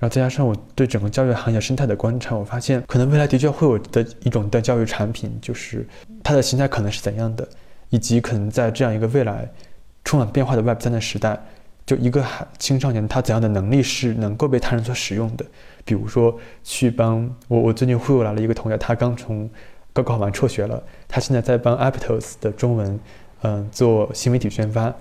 [0.00, 5.86] 然后再加上我对整个教育行业生态的观察，我发现可能未来的确会有的一种的教育产品，就是
[6.24, 7.48] 它的形态可能是怎样的，
[7.90, 9.48] 以及可能在这样一个未来
[10.04, 11.40] 充满变化的 Web 三的时代，
[11.86, 12.24] 就一个
[12.58, 15.44] 青少年他怎样的能力是能够被他人所使用的。
[15.84, 19.48] 比如说去帮我，我最近忽悠来了一个同学，他刚从
[19.92, 23.00] 高考完辍学了，他现在在帮 Aptos 的中文，
[23.42, 24.94] 嗯，做新媒体宣发。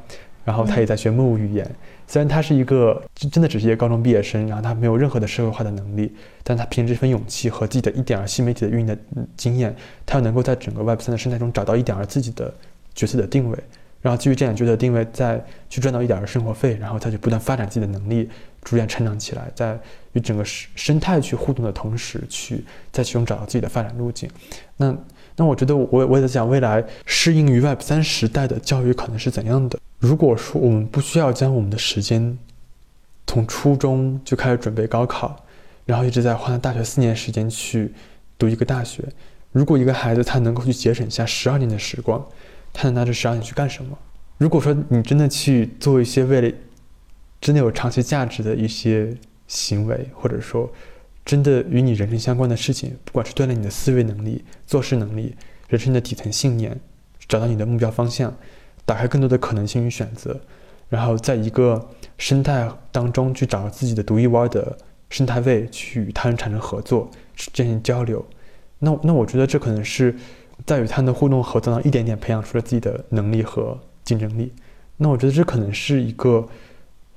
[0.45, 1.69] 然后他也在学木语言，
[2.07, 6.11] 虽然他是一个真的只是一个高中毕业生，然后他没有任何的社会化的能力，
[6.43, 8.97] 但他凭着这份勇气和自己的一点儿新媒体的运营的
[9.37, 9.75] 经验，
[10.07, 12.51] 他又能够在整个 Web 三的生态中找到一点儿自己的
[12.95, 13.57] 角色的定位，
[14.01, 18.29] 然后基于这两句的定位，再去赚到一点儿生活费，然后他就不断发展自己的能力，
[18.63, 19.77] 逐渐成长起来，在
[20.13, 24.29] 与整个生生态去互动的同时，去在其中找到自己的发展路径。
[24.77, 24.95] 那
[25.35, 29.79] 那我觉得我我也在想未来适应于 Web 三时代的教育可能是怎样的。
[29.99, 32.38] 如果说我们不需要将我们的时间
[33.27, 35.45] 从初中就开始准备高考，
[35.85, 37.93] 然后一直在花大学四年时间去
[38.38, 39.03] 读一个大学，
[39.51, 42.25] 如果一个孩子他能够去节省下十二年的时光，
[42.73, 43.97] 他能拿这十二年去干什么？
[44.38, 46.51] 如果说你真的去做一些为了
[47.41, 49.15] 真的有长期价值的一些
[49.47, 50.71] 行为，或者说
[51.25, 55.36] 真的与你人生相关的事情，不管是锻炼你的思维能力、做事能力、
[55.67, 56.79] 人生的底层信念，
[57.27, 58.34] 找到你的目标方向。
[58.86, 60.39] 打开更多的可能性与选择，
[60.89, 64.75] 然后在一个生态当中去找自己的独一无二的
[65.12, 67.08] 生态位，去与他人产生合作，
[67.53, 68.25] 进行交流。
[68.79, 70.15] 那那我觉得这可能是
[70.65, 74.52] 在与他人的互动合作上一点点培养出了自己的能力和竞争力。
[74.98, 76.48] 那我觉得这可能是一个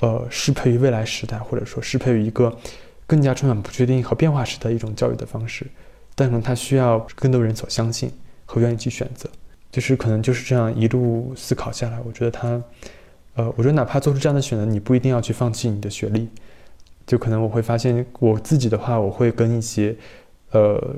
[0.01, 2.57] 呃适配于未来时代，或者说适配于一个
[3.07, 5.67] 更加充满不确定和变化时的一种教育的方式。
[6.15, 8.13] 但可能它需要更多人所相信
[8.45, 9.29] 和愿意去选择。
[9.71, 12.63] 就是可能就是这样一路思考下来，我觉得他，
[13.37, 16.29] 呃，我觉得哪怕做出这样的选择，你不一定要去放弃你的学历。
[17.07, 19.97] 就可能我会发现我自己的话，我会跟一些，
[20.51, 20.95] 呃，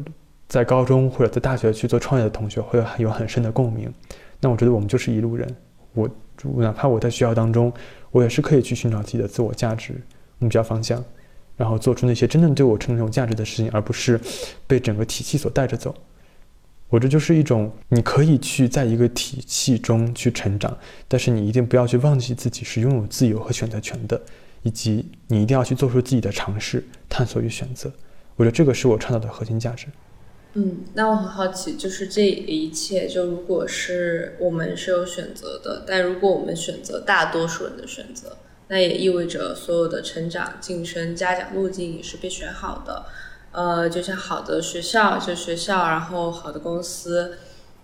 [0.55, 3.93] 在高中或者在大学去做创业的同学会有很深的共鸣。
[4.39, 5.57] 那我觉得我们就是一路人。
[5.95, 6.09] 我
[6.55, 7.73] 哪怕我在学校当中，
[8.13, 10.01] 我也是可以去寻找自己的自我价值
[10.39, 11.05] 目标方向，
[11.57, 14.21] 然后做出那些真正对我产生有价值的事情，而不是
[14.65, 15.93] 被整个体系所带着走。
[16.89, 24.21] 我这就是一种，你可以去在一个体系中去成长，但是你一定不要去忘记自己是拥有自由和选择权的，
[24.63, 27.91] 以及你一定要去做出自己的尝试、探索与选择。
[28.37, 29.87] 我觉得这个是我创造的核心价值。
[30.57, 38.37] 嗯，那我很好奇，就是这一切，就如果是我们是有选择的，但如果我们选择大多数人的选择，
[38.69, 43.05] 那也意味着所有的成长、晋升、嘉奖路径也是被选好的。
[43.51, 47.37] 呃，就像好的学校，就学校，然后好的公司，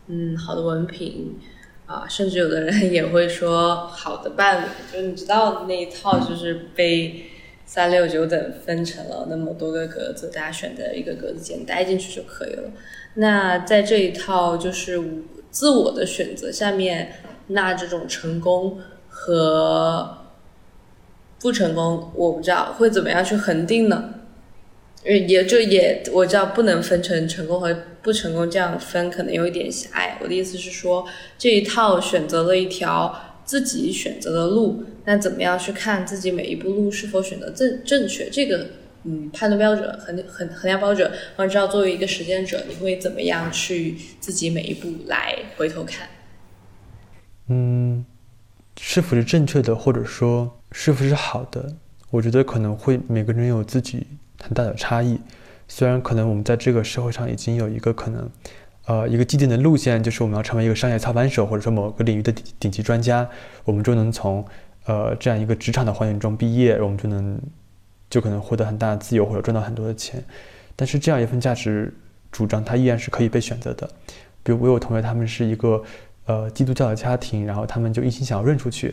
[0.06, 1.38] 嗯，好的文凭，
[1.86, 7.29] 啊，甚至有的人也会说好的伴侣，就是你知道那一套就是被
[7.72, 12.64] 三六九等分成了那么多个格子，大家选择一个格子间待进去就可以了。
[13.14, 15.00] 那在这一套就是
[15.52, 17.12] 自我的选择下面，
[17.46, 20.18] 那这种成功和
[21.40, 24.14] 不成功，我不知道会怎么样去恒定呢？
[25.04, 30.18] 也就也我知道不能分成成功和不成功这样分，可能有一点狭隘。
[30.20, 31.06] 我的意思是说，
[31.38, 38.30] 这一套选择了一条自己选择的路，那怎么样去看自己每一步路是否选择正正确？
[38.30, 38.64] 这个
[39.02, 46.06] 嗯，判断标准衡衡衡量标准，我知道作为一个实践者，你会怎么样去自己每一步来回头看？
[47.48, 48.06] 嗯，
[48.80, 51.74] 是否是正确的，或者说是否是好的？
[52.12, 54.06] 我觉得可能会每个人有自己。
[54.40, 55.18] 很大的差异，
[55.68, 58.30] 虽然可能我们在这个社会上已经有一个可能，
[58.90, 63.24] 呃，一个既定的路线，就是我们要成为一个商业操盘手，或者说某个领域的顶顶级专家，
[63.62, 64.44] 我们就能从
[64.86, 67.40] 呃这样一个职场的环境中毕业，我们就能
[68.08, 70.20] 就可能获得很大的自由或者赚到很多的钱。
[70.74, 71.94] 但是这样一份价值
[72.32, 73.88] 主张，它依然是可以被选择的。
[74.42, 75.80] 比如我有同学，他们是一个
[76.26, 78.88] 呃基督教的家庭，然后他们就一心想要润出去，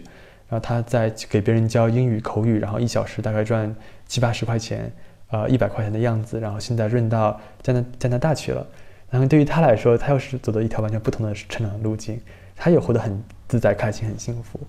[0.47, 4.93] 然后他在给别人教英语口语，然后一小时大概赚七八十块钱。
[5.29, 8.65] 呃，一百块钱的样子，然后现在润到加拿加拿大去了。
[9.09, 12.19] 然后对于他来说，他又是走的一条完全不同的成长路径，
[12.55, 14.59] 他也活得很自在、开心、很幸福。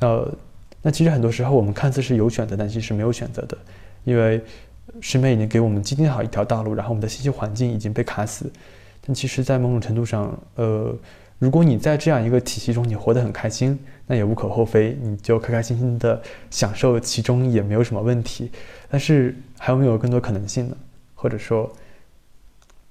[0.00, 0.32] 呃，
[0.80, 3.58] 那其实很多时候我们看似是有选择，但其实没有选择的，
[4.04, 4.40] 因为
[5.00, 8.50] 身边已经给我们既定好一条道路，然后我们的信息环境已经被卡死。
[9.04, 10.94] 但其实，在某种程度上，呃，
[11.40, 13.76] 如果你在这样一个体系中，你活得很开心，
[14.06, 18.50] 那也无可厚非，你就开开心心的享受其中也没有什么问题。
[18.88, 20.76] 但是还有没有更多可能性呢？
[21.14, 21.68] 或者说，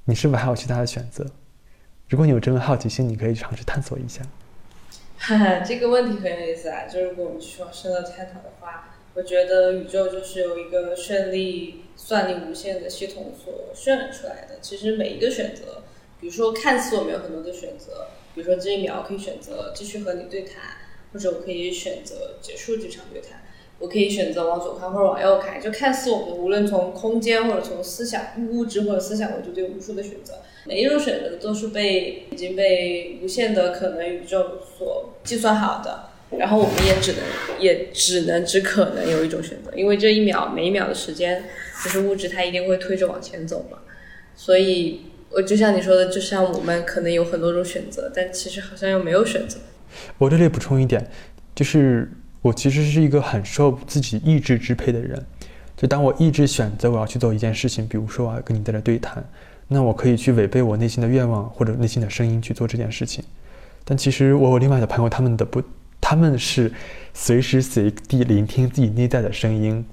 [0.06, 1.26] 你是否还有其他的选择？
[2.10, 4.22] 如果你有这份好奇心，你可以尝试探索一下。
[5.18, 6.86] 哈哈，这个问题很有意思啊！
[6.86, 14.60] 就是如果我们去往深了探讨的话，我觉得宇宙就是由一个绚丽、算力无限的系统所渲染出来的。
[14.62, 15.84] 其实每一个选择，
[16.20, 20.64] 比如说看似我们有很多的选择，比如说这一秒可以选择继续和你对谈，
[21.14, 23.41] 或者我可以选择结束这场对谈。
[23.82, 28.22] 我可以选择往左看或者往右看，就看似我们无论从空间或者从思想
[28.52, 37.22] 物质或者思想维度都有无数的选择，每一种选择都是被已经被无限的可能宇宙所计算好的，然后我们也只能
[37.60, 41.44] 也只能只可能有一种选择，因为这一秒每一秒的时间
[41.84, 43.80] 就是物质它一定会推着往前走嘛，
[44.36, 45.02] 所以
[45.32, 49.58] 我就像你说的，就像我们可能有很多种选择，但其实好像又没有选择。
[50.20, 51.10] 我这里补充一点，
[51.56, 52.08] 就是。
[52.42, 55.24] 我其实是一个很受自己意志支配的人，
[55.78, 59.24] 就当我意志选择我要去做一件事情，比如说我要跟你在这对谈，
[59.68, 63.24] 那我可以去违背我内心的愿望或者内心的声音去做这件事情。
[63.84, 65.62] 但其实我有另外的朋友，他们的不，
[66.00, 66.72] 他们是
[67.14, 69.86] 随时随地聆听自己内在的声音。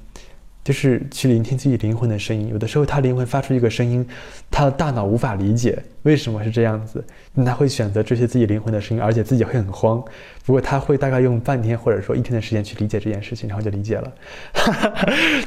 [0.68, 4.06] 就是去聆听自己灵魂的声音，有的时候他灵魂发出一个声音，
[4.50, 7.02] 他的大脑无法理解为什么是这样子，
[7.36, 10.04] 他会选择这些自己灵魂的声音，而且自己会很慌。
[10.44, 14.12] 不过他会大概用半天或者说一天的时间去理解这件事情，然后就理解了。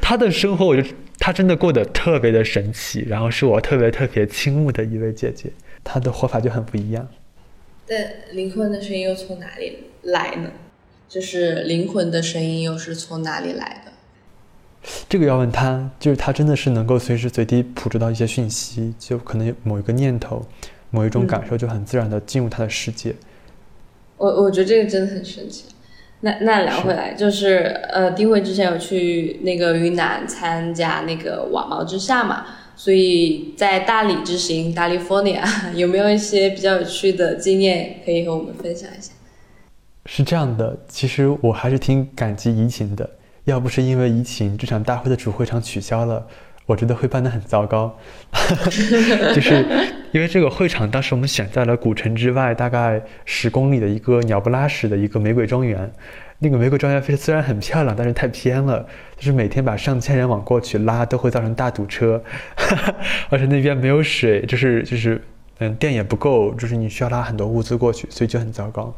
[0.01, 0.82] 他的生活，我就
[1.19, 5.51] 他真的过得特别的神奇，然后是我特别特别倾慕的一位姐姐，
[5.84, 7.07] 她的活法就很不一样。
[7.86, 10.49] 但灵魂的声音又从哪里来呢？
[11.07, 13.90] 就是灵魂的声音又是从哪里来的？
[15.07, 20.45] 这个要问他，就是他真的是能够随时随地捕捉到一些讯息，就可能某一个念头、
[20.89, 23.13] 某一种感受就很自然的进入他的世界。
[24.17, 25.65] 我我觉得这个真的很神奇。
[26.21, 27.57] 那那聊回来，就是
[27.91, 39.11] 呃，丁慧之前有去那个云南参加那个瓦毛之夏嘛，所以在大理之行 （California） 有没有一些比较有趣的经验可以和我们分享一下？
[40.05, 43.09] 是这样的，其实我还是挺感激怡情的。
[43.45, 46.25] 要不是因为疫情，这场大会的主会场取消了，
[46.67, 47.97] 我觉得会办得很糟糕。
[49.33, 49.65] 就是
[50.11, 55.91] 因为这个会场，当时我们选在了古城之外大概十公里的一个鸟不拉屎的一个玫瑰庄园。
[56.37, 58.85] 那个玫瑰庄园非虽然很漂亮，但是太偏了，
[59.17, 62.21] 就是每天把上千人往过去拉，都会造成大堵车。
[63.29, 65.21] 而且那边没有水，就是就是
[65.59, 68.93] 嗯电也不够，就是你需要拉很多物资过去，所以就很糟糕。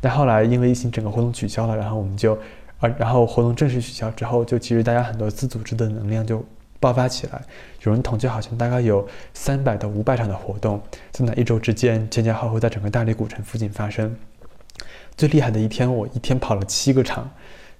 [0.00, 2.38] 但后来因为疫情，整个活动取消了，然后我们就。
[2.82, 6.44] 而，然后活动正式取消之后，就其实大家很多自组织的能量就
[6.80, 7.40] 爆发起来。
[7.84, 14.12] 有人统计，好像大概有三百到五百场的活动，在那一周之间前前后后在整个大理古城附近发生。
[15.16, 17.30] 最厉害的一天，我一天跑了七个场，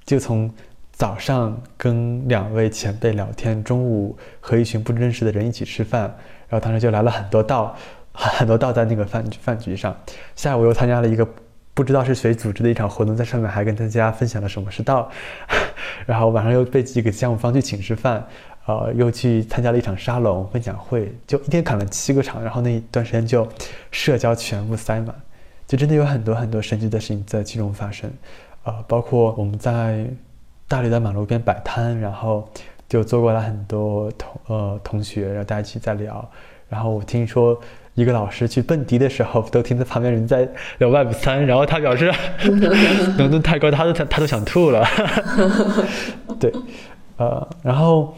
[0.05, 0.49] 就从
[0.93, 6.03] 早上跟两位前辈聊天，中午和一群不认识的人一起吃饭，
[6.49, 7.77] 然后当时就来了很多道，
[8.13, 9.97] 很多道在那个饭饭局上。
[10.37, 11.29] 下午又参加了一个。
[11.75, 15.11] 不知道是谁组织的一场活动，在上面还跟大家分享了什么是道，
[16.05, 18.27] 然后晚上又被几个项目方去请吃饭，
[18.67, 23.49] 呃，又去参加了一场沙龙分享会，就一天砍了七个场，然后那一段时间就
[23.91, 25.15] 社交全部塞满，
[25.67, 28.11] 就真的有很多很多神奇的事情在其中发生，
[28.65, 30.07] 呃，包括我们在
[30.69, 32.47] 大理的马路边摆摊，然后
[32.87, 36.31] 就坐过来很多同呃同学，然后大家一起在聊，
[36.69, 37.59] 然后我听说。
[37.95, 42.11] 一个老师去蹦迪的时候，都听到旁边人在聊 Web 三，然后他表示
[43.19, 44.83] 浓度太高，他都他他都想吐了。
[46.41, 46.53] 对，
[47.19, 48.15] 呃，然后，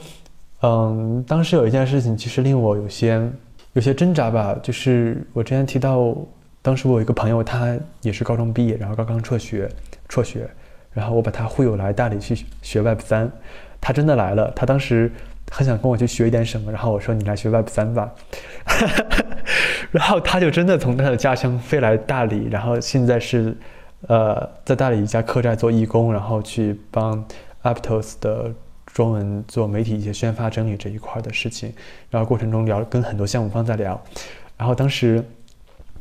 [0.63, 3.21] 嗯，当时有一件事情其实令我有些
[3.73, 6.15] 有些挣扎吧，就是我之前提到，
[6.63, 9.69] 当时我有一个朋友，他也是高中毕业，然后刚刚辍学，
[10.09, 10.49] 辍学，
[10.93, 13.29] 然后我把他忽悠来大理去学 Web 三，
[13.81, 15.11] 他真的来了，他当时。
[15.51, 18.11] 很想跟我去学一点什么，然后我说你来学 Web 三吧，
[19.93, 23.57] 然后他就真的从他的家乡飞来大理，然后现在是，
[24.09, 27.25] 呃，在大理一家客栈做义工，然后去帮
[27.63, 28.53] Aptos 的
[28.87, 31.73] 中文做媒体一些宣发整理这一块的事情，
[32.11, 34.03] 然后过程中聊跟很多项目方在聊，
[34.57, 35.25] 然后当时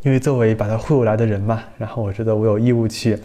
[0.02, 3.20] 因为作为把他忽悠来的人嘛，然后我觉得我有义务去。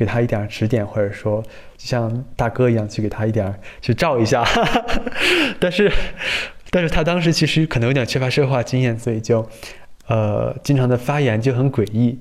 [0.00, 1.42] 给他一点指点，或者说
[1.76, 4.42] 就像大哥一样去给他一点去照一下，
[5.60, 5.92] 但是，
[6.70, 9.46] 但是他当时其实可能有点缺乏社会化经验，所以就，
[10.06, 12.18] 呃，经常的发言就很诡异，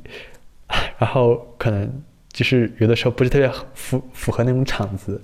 [0.98, 1.90] 然后可能
[2.34, 5.22] 就是有的时候不是特别符符合那种场子，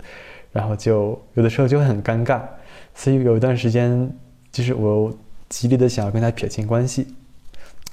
[0.54, 2.40] 然后就有的时候就会很尴尬，
[2.94, 4.10] 所以有一段时间
[4.50, 5.14] 就是我
[5.50, 7.06] 极力的想要跟他撇清关系，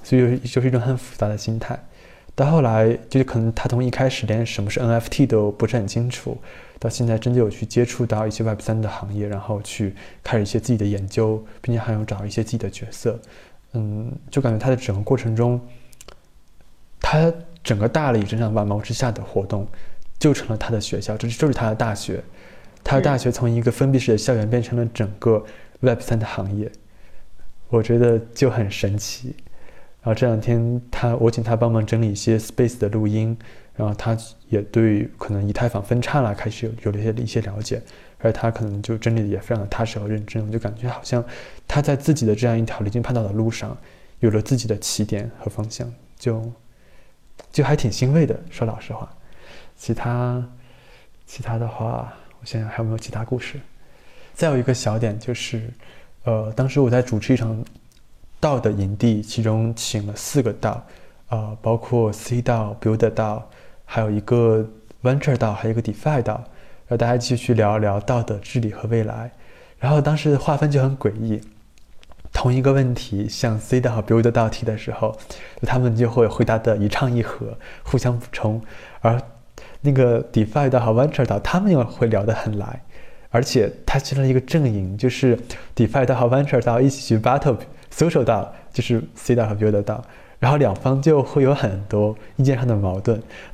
[0.03, 1.77] 所以就是一种很复杂的心态。
[2.35, 6.35] 到后来，就是可能他从一开始连什么是 NFT 都不是很清楚，
[6.79, 13.19] 到现在真的有去接触到一些 Web 三的行业，然后去开始一些自己的研究，并且还有找一些自己的角色。
[13.73, 15.61] 嗯，就感觉他的整个过程中，
[16.99, 17.31] 他
[17.63, 19.67] 整个大理这样万毛之下的活动，
[20.17, 22.23] 就成了他的学校，这就是他的大学。
[22.83, 25.43] 他的大学从一个封闭式的校园变成了整个
[25.81, 26.71] Web 三的行业，
[27.69, 29.35] 我觉得就很神奇。
[30.03, 33.37] 然后这两天他我请他帮忙整理一些 Space 的录音，
[33.73, 34.17] 然后他
[34.49, 37.81] 也对可能以太坊分叉了开始有有了一些一些了解，
[38.17, 41.23] 而他可能就整理的也非常的踏实和认真，我就感觉好像
[41.69, 43.77] 他在自己的这样一条离经叛道的路上
[44.19, 45.89] 有了自己的起点和方向，
[46.19, 46.51] 就
[47.53, 48.37] 就还挺欣慰的。
[48.49, 49.09] 说老实话，
[49.77, 50.45] 其他
[51.25, 53.57] 其他的话，我想想还有没有其他故事。
[54.33, 55.71] 再有一个小点就是，
[56.25, 57.63] 呃，当时我在主持一场。
[58.43, 60.85] 道的营地，其中请了四个道，
[61.29, 63.49] 呃，包括 C 道、Build 道，
[63.85, 64.67] 还有一个
[65.01, 66.43] Venture 道，还有一个 DeFi 道，
[66.87, 69.31] 让大家继续聊一聊道的治理和未来。
[69.79, 71.39] 然后当时划分就很诡异，
[72.33, 75.17] 同一个问题向 C 道和 Build 道提的时候，
[75.61, 78.59] 他们就会回答的一唱一和，互相补充；
[78.99, 79.17] 而
[79.79, 82.83] 那个 DeFi 道和 Venture 道，他们又会聊得很来，
[83.29, 85.39] 而且它形成了一个阵营，就是
[85.73, 87.55] DeFi 道和 Venture 道一起去 Battle。
[87.95, 90.03] Social 道就是 C 道和 Build 道，
[90.39, 93.21] 然后两方就会有很多意见上的矛盾，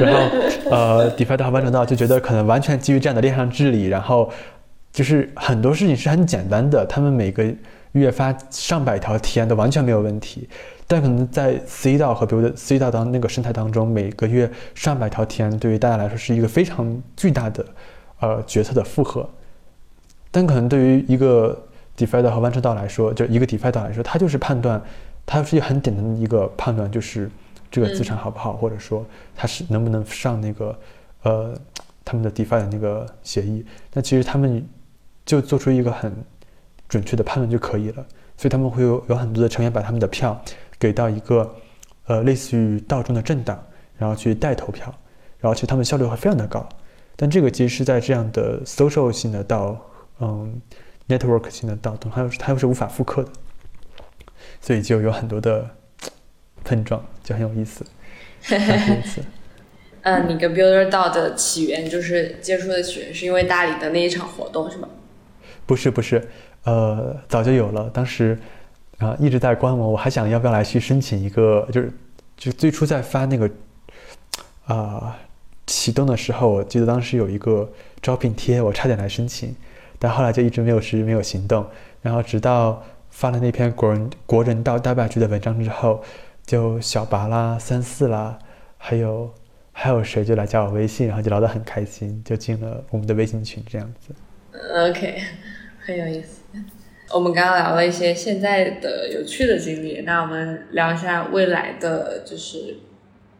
[0.00, 0.36] 然后
[0.70, 4.30] 呃，DeFi 道和 Venture 道就觉得可能完全基于这样的链上治理，然后
[4.92, 7.54] 就是很多事情是很简单的，他们每个
[7.92, 10.48] 月发上百条提案都完全没有问题，
[10.86, 17.64] 但可能在 C 道和 Build C 道当那个生态当中，每个月上百条提案对于大家来说是一个非常巨大的
[18.20, 19.28] 呃决策的负荷，
[20.30, 21.66] 但可能对于一个
[21.98, 24.80] DeFi 的和弯车道来说，就一个 DeFi 道来说，它就是判断，
[25.26, 27.28] 它是一个很简单的一个判断，就是
[27.72, 30.78] 这个资产好不好，或者说它是能不能上那个
[31.24, 31.58] 呃
[32.04, 33.66] 他们的 DeFi 的那个协议。
[33.92, 34.64] 那其实他们
[35.26, 36.14] 就做出一个很
[36.88, 38.06] 准确的判断就可以了。
[38.36, 40.40] 所以他们会有有很多的成员把他们的票
[40.78, 41.52] 给到一个
[42.06, 43.60] 呃类似于道中的政党，
[43.96, 44.94] 然后去代投票，
[45.40, 46.64] 然后其实他们效率会非常的高。
[47.16, 49.76] 但这个其实是在这样的 social 性的道，
[50.20, 50.62] 嗯。
[51.08, 53.30] Network 性的道动，它又是它又是无法复刻的，
[54.60, 55.68] 所以就有很多的
[56.64, 57.84] 碰撞，就很有意思。
[60.02, 64.88] 嗯， 你跟 Builder 道的起源就是接触的起源，是因为大理的那一场活动是吗？
[65.66, 66.28] 不是不是，
[66.64, 68.38] 呃，早就有了，当时
[68.98, 71.92] 啊一直在观望，我还想要不要来去申请一个，就是
[72.36, 73.50] 就最初在发那个
[74.66, 75.18] 啊
[75.66, 79.54] 启动的时候，我记得当时有一个招聘贴，我差点来申请。
[79.98, 81.66] 但后来就一直没有实，没有行动。
[82.02, 86.02] 然后直到发了那篇国人国人道大败局的文章之后，
[86.46, 88.38] 就小拔啦、三四啦，
[88.76, 89.32] 还有
[89.72, 94.14] 还有谁就来加我微信，然后就聊得很开心，就进了我们的微信群这样子。
[94.88, 95.20] OK，
[95.84, 96.42] 很有意思。
[97.12, 102.76] 我们刚刚聊了一些现在的有趣的经历，那我们聊一下未来的就是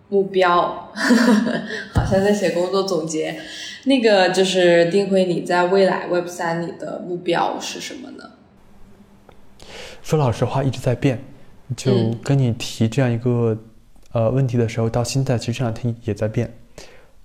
[0.09, 0.91] 目标，
[1.95, 3.41] 好像在写工作总结。
[3.85, 8.31] 那个就是丁辉，你在未来 Web 三里的目标是什么呢？
[10.03, 11.23] 说老实话，一直在变。
[11.77, 13.57] 就跟你提这样一个
[14.13, 16.51] 呃问题的时候，到现在其实这两天也在变。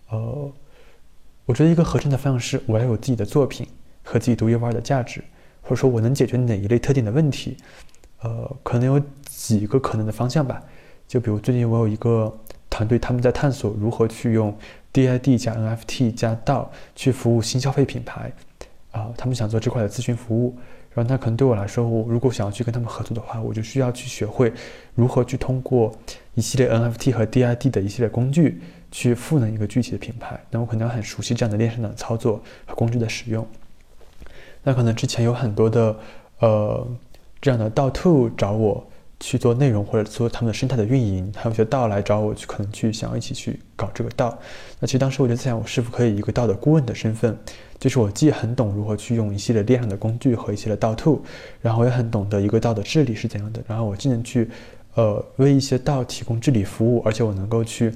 [0.10, 0.52] 呃，
[1.46, 3.66] 我觉得一个合成的方向是，我要有自己的作品
[4.04, 5.24] 和自己独一无二的价值，
[5.62, 7.56] 或者说我能解决哪一类特定的问题。
[8.22, 10.62] 呃，可能有几个可能的方向吧。
[11.08, 12.38] 就比如最近我有一个
[12.74, 14.52] 团队，他们在探索如何去用。
[14.92, 18.32] DID 加 NFT 加 DAO 去服务新消费品牌，
[18.92, 20.56] 啊，他们想做这块的咨询服务，
[20.94, 24.54] 然后那可能对我来说，我如果想要去跟他们合作的话，我就需要去学会
[24.94, 25.92] 如何去通过
[26.36, 28.62] 一系列 NFT 和 DID 的一系列工具
[28.92, 30.40] 去赋能一个具体的品牌。
[30.52, 33.48] 那我可能要很熟悉这样的链上的操作和工具的使用。
[34.62, 35.96] 那可能之前有很多的
[36.38, 36.88] 呃
[37.42, 38.86] 这样的道 to 找我。
[39.20, 44.38] 去做内容或者做他们的生态的运营，还有一些道来找我去，可能去想要一起去搞这个道。
[44.80, 47.38] 那其实当时我就在想，我是否可以一个道的顾问的身份，
[47.80, 51.18] 就是我既很懂如何去用一系列链上的工具和一系列道 t
[51.62, 54.50] 然后也很懂得一个道的治理是怎样的，然后我既能去
[54.96, 57.94] 呃为一些道提供治理服务，而且我能够去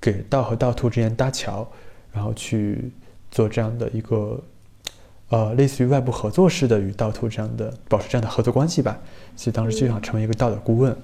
[0.00, 1.66] 给道和道 t 之间搭桥，
[2.12, 2.92] 然后去
[3.30, 4.40] 做这样的一个。
[5.34, 8.96] 呃，类似于外部合作式的与道图这样的保持这样的合作关系吧。
[9.34, 10.96] 所以当时就想成为一个道的顾问。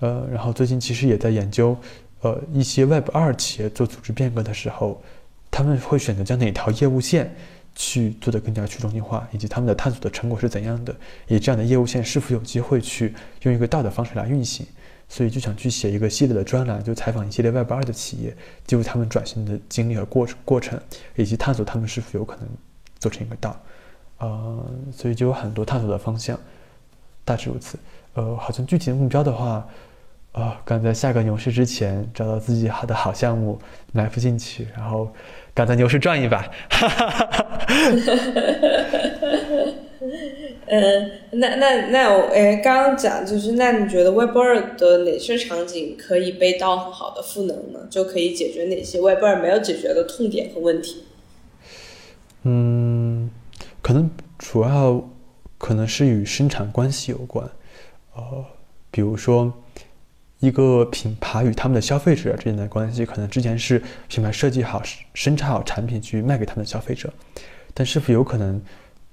[0.00, 1.76] 呃，然后最近其实也在研究，
[2.22, 5.00] 呃，一些 Web 二企业做组织变革的时候，
[5.48, 7.32] 他们会选择将哪条业务线
[7.76, 10.92] 去做的更加去中心化，以及他们的探索的成果是怎样的，
[11.28, 14.66] 以这样的业务线是否有机会去用一个道的方式来运行。
[15.08, 18.36] 所以就想去写一个系列的专栏，就采访一系列 Web 二的企业，
[18.66, 20.80] 记录他们转型的经历和过过程，
[21.14, 22.48] 以及探索他们是否有可能
[23.02, 23.60] 做成一个道。
[24.18, 26.38] 呃，所以就有很多探索的方向，
[27.24, 27.76] 大致如此。
[28.14, 29.66] 呃，好像具体的目标的话，
[30.30, 33.58] 啊，赶在下个牛市之前找到自己好的好项目
[33.90, 35.12] 埋伏进去，然后
[35.52, 36.38] 赶在牛市赚一把。
[36.70, 37.52] 哈哈哈哈哈。
[40.66, 47.80] 嗯，那那那我哎，刚刚讲就是，那你觉得 Web 二的哪些场景可以被到很好的赋能呢？
[47.90, 51.02] 就可以解决哪些 Web 二没有解决的痛点和问题？
[52.42, 53.30] 嗯，
[53.80, 55.02] 可能主要
[55.58, 57.48] 可能是与生产关系有关，
[58.14, 58.44] 呃，
[58.90, 59.52] 比如说
[60.40, 64.82] 一个品牌与他们的消费者之间的关系，可能之前是品牌设计好、
[65.14, 67.12] 生产好产品去卖给他们的消费者，
[67.72, 68.60] 但是否有可能？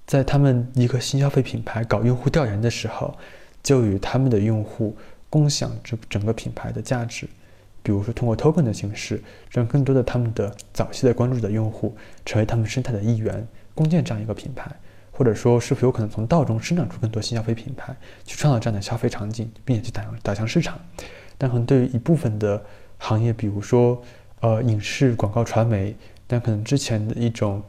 [0.08, 3.16] 在他们一个新消费品牌搞用户调研的时候，
[3.62, 4.98] 就与他们的用户
[5.30, 7.30] 共享这整个品牌的价值，
[7.82, 14.72] 比如说通过 token 的形式，让更多的他们的早期的关注的用户成为他们生态的一员，共建这样一个品牌，
[15.12, 20.80] 或者说是否有可能从道中生长出更多新消费品牌，去创造这样的消费场景，并且去打打向市场。
[21.38, 22.64] 但可能对于一部分的
[22.98, 24.02] 行业，比如说
[24.42, 25.96] 呃影视、广告、传媒，
[26.28, 27.64] 但可能之前的一种。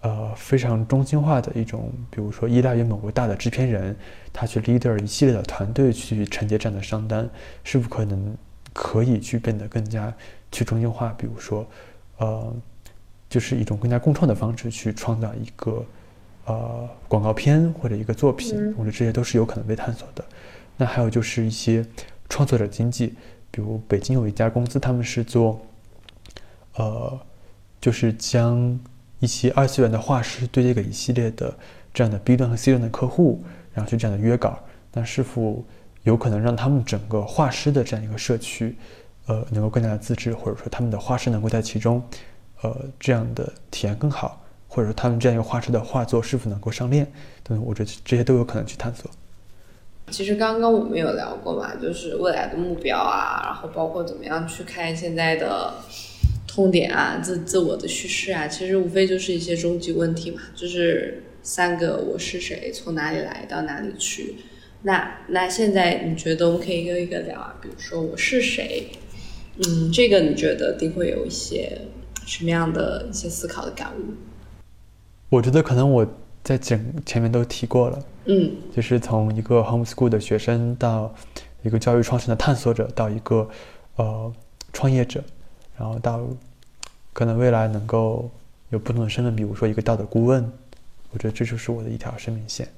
[0.00, 3.96] 呃，非常中心化的一种，比如说依赖于某个大的制片人，
[4.34, 7.26] 他去 leader 一系列的团队去承接这样的商单，
[7.62, 8.36] 是不可能
[8.74, 10.12] 可以去变得更加
[10.52, 11.14] 去中心化。
[11.16, 11.66] 比如说，
[12.18, 12.54] 呃，
[13.30, 15.82] 就是一种更加共创的方式去创造一个
[16.44, 20.22] 呃广告片或者一个作品，我觉得这些都是有可能被探索的。
[20.76, 21.82] 那还有就是一些
[22.28, 23.14] 创作者经济，
[23.50, 25.58] 比如北京有一家公司，他们是做，
[26.74, 27.18] 呃，
[27.80, 28.78] 就是将。
[29.20, 31.56] 一些二次元的画师对接给一系列的
[31.94, 34.58] 这样的 B 端和 C 端的客户，然后去这样的约稿，
[34.92, 35.64] 那是否
[36.04, 38.76] 有可能让他们整个画师的这样一个社区，
[39.26, 42.02] 呃，能够更加的自治，或者说他们的画师能够在其中，
[42.62, 47.04] 呃，这样的体验更好，或者说他们这样一个画师的画作是否能够上链
[47.42, 49.10] 等等，我觉得这些都有可能去探索。
[50.10, 55.74] 其实刚刚我们有聊过嘛，就是未来的目标啊，然后包括怎么样去看现在的。
[56.46, 64.36] 痛点啊，自自我的叙事啊，其实无非就是一些终极问题嘛，就是三个我是谁，从哪里来到哪里去。
[64.86, 67.56] 那那现在你觉得我们可以一个一个聊啊？
[67.62, 68.90] 比如说我是谁，
[69.56, 71.80] 嗯，这个你觉得定会有一些
[72.26, 74.12] 什么样的一些思考的感悟？
[75.30, 76.06] 我觉得可能我
[76.42, 81.14] 在整前面都提过了，嗯，就是从一个 homeschool 的学生到
[81.62, 83.48] 一个教育创新的探索者，到一个
[83.96, 84.30] 呃
[84.72, 85.24] 创业者。
[85.76, 86.20] 然后到
[87.12, 88.30] 可能未来能够
[88.68, 90.44] 有不同的身份，比如说一个道德顾问，
[91.10, 92.68] 我觉得这就是我的一条生命线。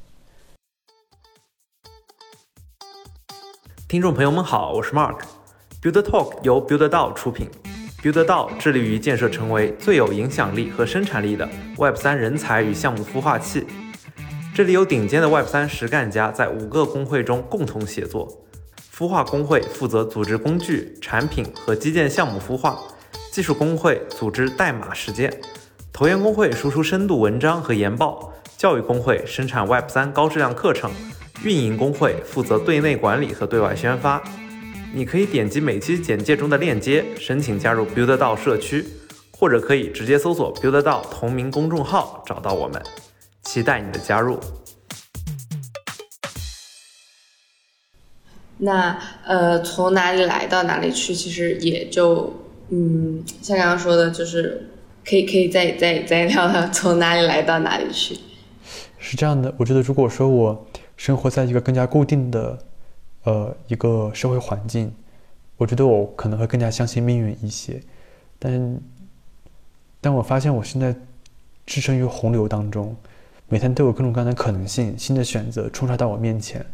[3.89, 5.19] 听众朋友们好，我是 Mark。
[5.81, 7.49] Build Talk 由 Build 道出品
[8.03, 13.65] ，Build 道致力于建设成为最有影响力和生产力的 Web 三人才与项目孵化器。
[14.53, 18.27] 这里有顶尖的 Web 三实干家在五个工会中共同协作。
[18.93, 22.77] 孵化工会负责组织工具、产品和基建项目孵化，
[23.31, 25.33] 技术工会组织代码实践，
[25.93, 30.91] 投研工会输出深度文章和研报，教育工会生产 Web 三高质量课程，
[31.47, 34.21] 运营工会负责对内管理和对外宣发。
[34.93, 38.85] 你可以点击每期简介中的链接申请加入 Build 道社区，
[39.31, 42.83] 或者可以直接搜索 Build 道同名公众号找到我们，
[43.45, 44.41] 期待你的加入。
[48.59, 52.35] 那呃，从哪里来到哪里去，其实也就
[52.71, 54.69] 嗯，像刚刚说的，就是
[55.09, 58.19] 可以可以再再再聊聊从哪里来到哪里去。
[58.99, 60.67] 是这样的，我觉得如果说我
[60.97, 62.59] 生活在一个更加固定的
[63.25, 64.93] 呃一个社会环境，
[65.57, 67.81] 我觉得我可能会更加相信命运一些。
[68.39, 68.81] 但
[70.01, 70.95] 但我发现我现在
[71.65, 72.95] 置身于洪流当中，
[73.49, 76.65] 每天都有各种各样的可能性、新的选择冲刷到我面前。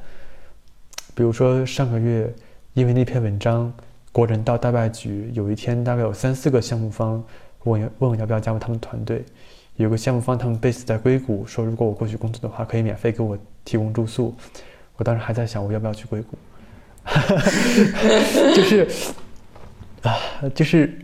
[1.14, 2.32] 比如说上个月，
[2.74, 3.72] 因为那篇文章，
[4.12, 7.22] 国人道大败局，有一天大概有三四个项目方
[7.64, 9.24] 问问我要不要加入他们团队。
[9.82, 14.34] 有个项目方他们 base 在硅谷，说如果我过去工作的话，可以免费给我提供住宿。
[14.96, 16.38] 我当时还在想我要不要去硅谷，
[18.54, 18.88] 就是
[20.02, 20.16] 啊，
[20.54, 20.98] 就是。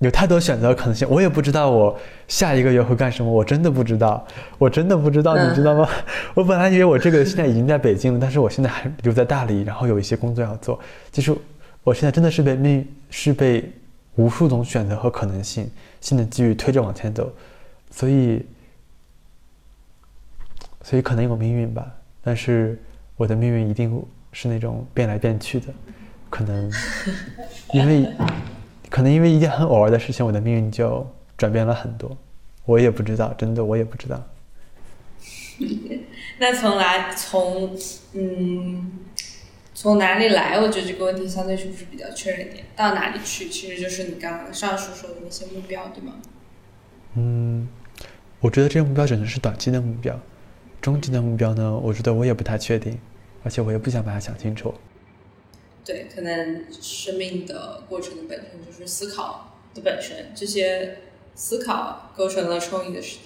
[0.00, 4.22] 有太多选择可能性，我也不知道我下一个月会干什么，我真的不知道，
[4.58, 5.88] 我真的不知道，你知道吗？
[6.36, 10.78] 我本来以为我这个现在已经在北京了，但是我现在还留在大理，然后有一些工作要做。
[11.10, 11.34] 就是
[11.82, 13.72] 我现在真的是被命，是被
[14.16, 15.66] 无数种选择和可能性、
[16.02, 17.32] 新的机遇推着往前走，
[17.96, 18.44] 所以，
[20.82, 21.90] 所以可能有命运吧，
[22.20, 22.78] 但是
[23.16, 25.72] 我的命运一定是那种变来变去的，
[26.28, 26.70] 可能
[27.72, 28.06] 因为
[28.90, 32.14] 可能因为一件很偶尔的事情，我的命运就转变了很多。
[32.66, 34.22] 我也不知道，真的我也不知道。
[36.38, 37.74] 那从来从
[38.12, 38.92] 嗯
[39.72, 40.60] 从哪里来？
[40.60, 42.66] 我觉得这个问题相对是不是比较确认一点？
[42.76, 46.12] 到哪里去，其实就是你刚刚上述说的那些目标，对吗？
[47.14, 47.66] 嗯，
[48.46, 50.16] 我觉得这个目标只能是短期的目标，
[50.80, 52.96] 终极的目标呢，我觉得我也不太确定，
[53.42, 54.72] 而且我也不想把它想清楚。
[55.84, 60.98] 对，可能生命的过程的本身就是思考的本身，这些
[61.34, 63.18] 思考构成了创意的时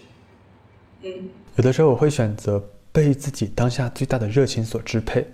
[1.03, 1.13] 间。
[1.13, 5.27] 嗯，有的时候我会选择被自己当下最大的热情所支配，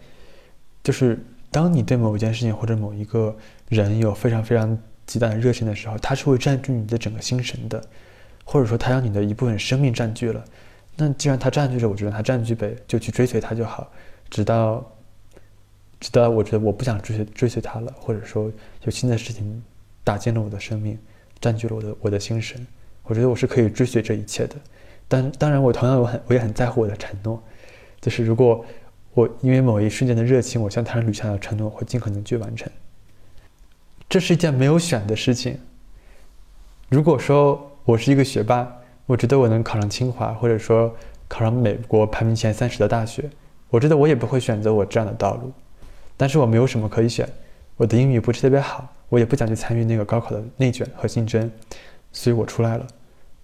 [0.82, 1.16] 就是
[1.53, 3.37] 当你对某一件事情或者某一个
[3.68, 4.76] 人有非常非常
[5.07, 7.80] 极大的热情的时候，它是会占据你的整个心神的。
[8.49, 10.42] 或者说，他让你的一部分生命占据了，
[10.94, 13.90] 那既然他占据着，我觉得他占据呗，就去追随他就好，
[14.30, 14.88] 直到，
[15.99, 18.49] 直到我觉得我不想追随追随他了，或者说
[18.84, 19.61] 有新的事情
[20.05, 20.97] 打进了我的生命，
[21.40, 22.64] 占据了我的我的心神，
[23.03, 24.55] 我觉得我是可以追随这一切的。
[25.09, 27.42] 但当然，我同样我很我也很在乎我的承诺，
[28.01, 28.64] 就是如果
[29.12, 32.70] 我因为某一瞬间的热情，我向他人捋下了承诺，会尽可能去完成。
[34.09, 35.59] 这是一件没有选的事情。
[36.88, 37.72] 如果说。
[37.87, 38.68] 我是一个学霸，
[39.07, 40.93] 我觉得我能考上清华，或者说
[41.28, 43.30] 考上美国排名前三十的大学，
[43.70, 45.53] 我觉得我也不会选择我这样的道路。
[46.16, 47.28] 但是我没有什么可以选，
[47.76, 51.49] 我的英语不是特别好，我也不想去参与那个高考的内卷和竞争，
[52.11, 52.84] 所以我出来了。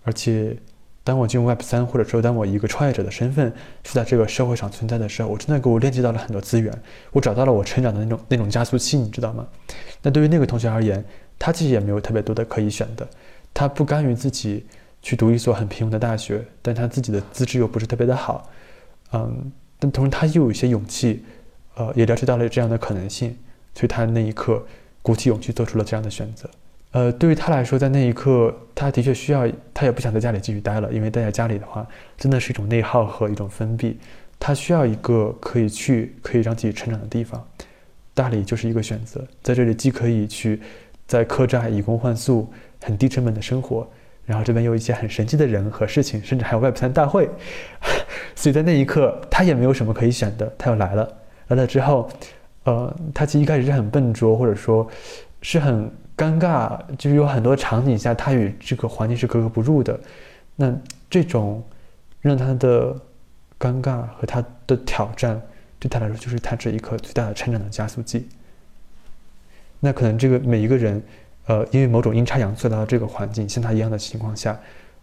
[0.02, 0.56] 而且，
[1.04, 3.52] 当我进入 Web 三，或者说当我一个创业者的身份
[3.84, 6.76] 是在这个社会上存在的时候，我真的给我链接到了很多资源，
[7.12, 9.46] 我找到了我成长的那种那种加速器，你知道吗？
[10.02, 11.04] 那对于那个同学而言，
[11.38, 13.06] 他其实也没有特别多的可以选的。
[13.54, 14.64] 他不甘于自己
[15.02, 18.48] 去读一所很平庸的大学，但他自己的资质又不是特别的好，
[19.12, 21.24] 嗯，但同时他又有一些勇气，
[21.74, 23.36] 呃，也了解到了这样的可能性，
[23.74, 24.64] 所以他那一刻
[25.02, 26.48] 鼓起勇气做出了这样的选择。
[26.92, 31.86] 呃，对于他来说，在那一刻，他的确需要，他也不想在家里继续待了，因为待在家里的话，
[32.16, 33.98] 真的是一种内耗和一种封闭。
[34.38, 37.42] 他需要一个可以去、可以让自己成长的地方，
[38.12, 39.26] 大理就是一个选择。
[39.42, 40.60] 在这里，既可以去
[41.06, 42.52] 在客栈以工换宿。
[42.82, 43.88] 很低成本的生活，
[44.26, 47.28] 然后这边有一些很神奇的人和事情，甚至还有 Web 三大会，
[48.34, 51.08] 所以在那一刻他也没有什么可以选的，他又来了。
[51.48, 52.08] 来了之后，
[52.64, 54.88] 呃，他其实一开始是很笨拙，或者说
[55.42, 59.98] 是很尴尬，就是有很多场景下他与这个环境是格格不入的。
[60.56, 60.74] 那
[61.08, 61.62] 这种
[62.20, 62.94] 让他的
[63.58, 65.40] 尴尬和他的挑战，
[65.78, 68.28] 对他来说就是他这一刻最大的成长的加速剂。
[69.80, 71.02] 那可能这个每一个人。
[71.46, 74.58] 呃，因为某种阴差阳错来到这个环境，像他一样的情况下，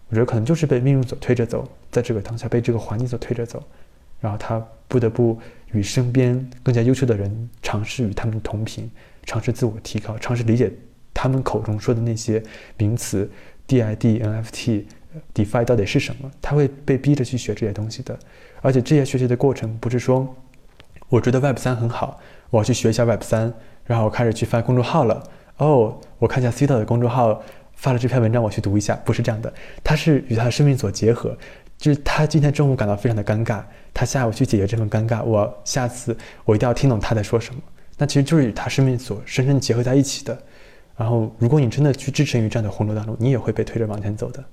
[0.07, 3.61] 我觉得可能就是被命运所推着走，在这个当下被这个环境所推着走，
[4.19, 5.37] 然后他不得不
[5.73, 8.89] 与身边更加优秀的人尝试与他们同频，
[9.25, 10.71] 尝试自我提高，尝试理解
[11.13, 12.41] 他们口中说的那些
[12.77, 13.29] 名词
[13.67, 14.85] ，DID、NFT、
[15.33, 16.31] DeFi 到底是什么？
[16.41, 18.17] 他会被逼着去学这些东西的，
[18.61, 20.35] 而且这些学习的过程不是说
[21.09, 22.19] 我觉得 Web 三很好，
[22.49, 23.53] 我要去学一下 Web 三，
[23.85, 25.21] 然后我开始去翻公众号了。
[25.57, 27.41] 哦，我看一下 C 道的公众号
[27.73, 28.93] 发了这篇文章，我去读一下。
[29.05, 29.51] 不是这样的，
[29.83, 31.35] 他是与他的生命所结合，
[31.77, 33.63] 就是他今天中午感到非常的尴尬，
[33.93, 35.23] 他下午去解决这份尴尬。
[35.23, 37.61] 我下次我一定要听懂他在说什么。
[37.97, 40.37] 那其实就是与他生命所深深结合在一起的。
[40.97, 44.43] 然后，如果你真的去置身于这样的洪流当中，你也会被推着往前走的。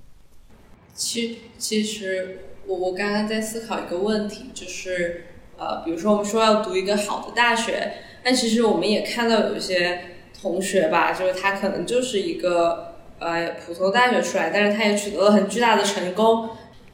[0.94, 5.24] 其其实，我我刚刚在思考一个问题，就是
[5.58, 10.00] 呃，比如说我们说要读一个好的大学，但其实我们也看到有一些。
[10.41, 16.51] 同学吧，就是他可能就是一个呃普通大学出来，但是他也取得了很巨大的成功。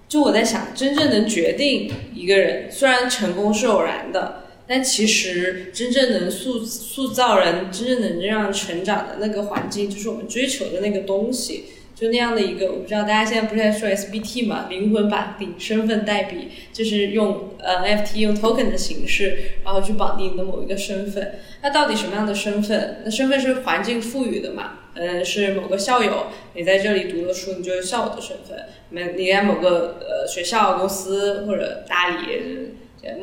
[0.09, 11.65] 就我在想，真正能决定一个人，虽然成功是偶然的，但其实真正能塑塑造人，真正能让成长的那个环境，就是我们追求的那个东西。
[12.03, 14.67] 就那样的一个，我不知道大家现在不是在说 SBT 嘛？
[14.69, 21.39] 灵魂绑定、身份代币，就是用呃 FT 用 token 的形式，然后去绑定你的某一个身份。
[21.63, 23.03] 那到底什么样的身份？
[23.05, 24.81] 那身份是环境赋予的嘛？
[24.95, 28.59] 嗯，是某个校友，你在这里读的书，你就是校友的身份。
[28.91, 32.73] 没，你在某个呃学校、公司或者大理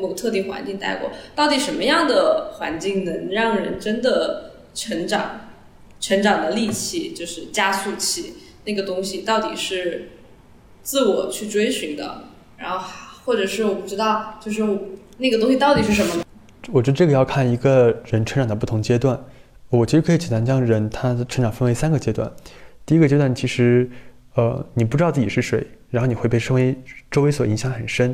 [0.00, 5.48] 某特定环境待过，到底什么样的环境能让人真的成长？
[6.00, 8.32] 成长的利器就是加速器。
[8.64, 10.10] 那个东西到底是
[10.82, 12.24] 自我去追寻的，
[12.56, 12.86] 然后
[13.24, 14.62] 或者是我不知道，就是
[15.18, 16.24] 那个东西到底是什么？
[16.70, 19.18] 我觉得这个要看一个人成长的不同阶段。
[19.70, 22.30] 我其实可以简单将人他的成长分为三个阶段。
[22.84, 23.88] 第一个阶段其实，
[24.34, 26.76] 呃，你不知道自己是谁，然后你会被周围
[27.10, 28.10] 周围所影响很深。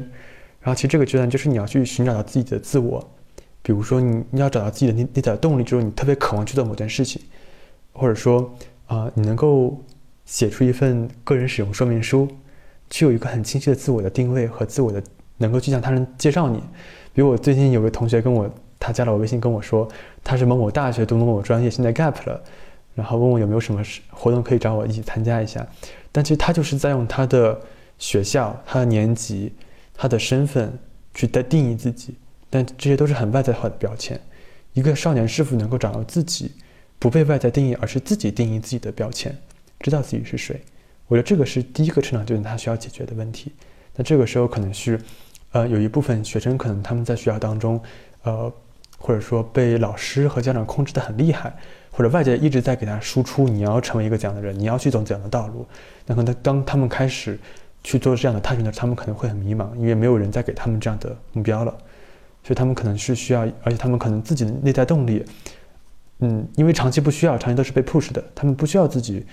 [0.60, 3.02] 然后其实这个阶段就是你要去寻找到自己的自我。
[3.62, 7.22] 比如说你你要找到自己的那那点动力，就是你特别渴望去做某件事情，
[7.92, 8.54] 或者说
[8.86, 9.82] 啊、你能够
[10.26, 12.28] 写出一份个人使用说明书，
[12.90, 15.02] 具有一个很清晰的自我的定位和自我的
[15.38, 16.58] 能够去向他人介绍你。
[17.14, 19.88] 比如我最近有个同学跟我，他加了我微信跟我说，
[20.22, 22.42] 他是某某大学读某某专业，现在 gap 了，
[22.94, 25.66] 然后问我有没有什么活动可以找我一起参加一下。
[26.12, 27.58] 但其实他就是在用他的
[27.98, 29.52] 学校、他的年级、
[29.94, 30.76] 他的身份
[31.14, 32.14] 去在定义自己，
[32.50, 34.20] 但这些都是很外在化的标签。
[34.72, 36.52] 一个少年是否能够找到自己，
[36.98, 39.34] 不被外在定义，而是自己定义自己的标签，
[39.90, 40.60] 知道自己是谁？
[41.06, 43.52] 我觉得这个是第一个成长阶段他需要解决的问题。
[43.94, 45.00] 那这个时候可能是，
[45.52, 47.80] 呃，有一部分学生可能他们在学校当中，
[48.24, 48.52] 呃，
[48.98, 51.54] 或者说被老师和家长控制得很厉害，
[51.92, 55.64] 或者外界一直在给他输出你要成为一个怎样的人，你要去走怎样的道路。
[56.04, 57.38] 那可能当他们开始
[57.84, 61.70] 去做这样的探寻的时候，他们可能会很迷茫，因为没有人再给他们这样的目标了，
[62.42, 65.24] 所以他们可能是需要，而且他们可能自己的内在动力，
[66.18, 69.24] 嗯，因为长期不需要，长期都是被 push 的，他们不需要自己，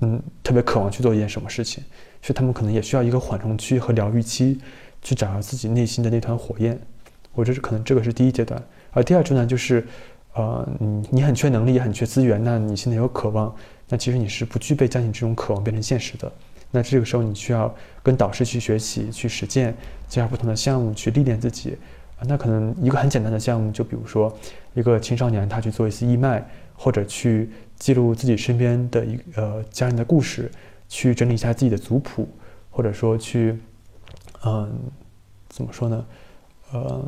[0.00, 1.82] 嗯，特别渴望去做一件什么事情，
[2.22, 4.60] 所以他们可能也需要一个缓冲区和疗愈期，
[5.02, 6.78] 去找到自己内心的那团火焰。
[7.34, 9.86] 我觉得可能这个是第一阶段，而第二阶段就是，
[10.34, 13.54] 呃，你你很缺能力，也很缺资源，那你现在有渴望，
[13.88, 16.30] 那其实你是不具备将你这种渴望变成现实的。
[16.70, 19.74] 那这个时候你需要跟导师去学习、去实践，
[20.06, 21.76] 加入不同的项目去历练自己。
[22.18, 24.36] 啊，那可能一个很简单的项目，就比如说
[24.74, 26.44] 一个青少年他去做一次义卖，
[26.80, 30.48] 或者去记录自己身边的一呃家人的故事，
[30.88, 32.28] 去整理一下自己的族谱，
[32.70, 33.58] 或者说去，
[34.44, 34.72] 嗯，
[35.48, 36.06] 怎么说呢？
[36.70, 37.04] 呃，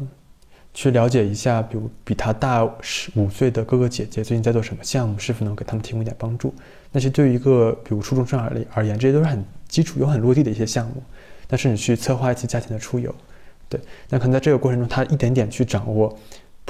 [0.74, 6.52] 去了解一下，比如比他大十五岁的哥哥姐姐最近在做什么项目，是否能给他们提供一点帮助。
[6.90, 11.02] 那些对于一个比如初中生而而言，这些都是很基础又很落地的一些项目。
[11.46, 13.14] 但是你去策划一次家庭的出游，
[13.68, 16.16] 对，那可能在这个过程中，他一点点去掌握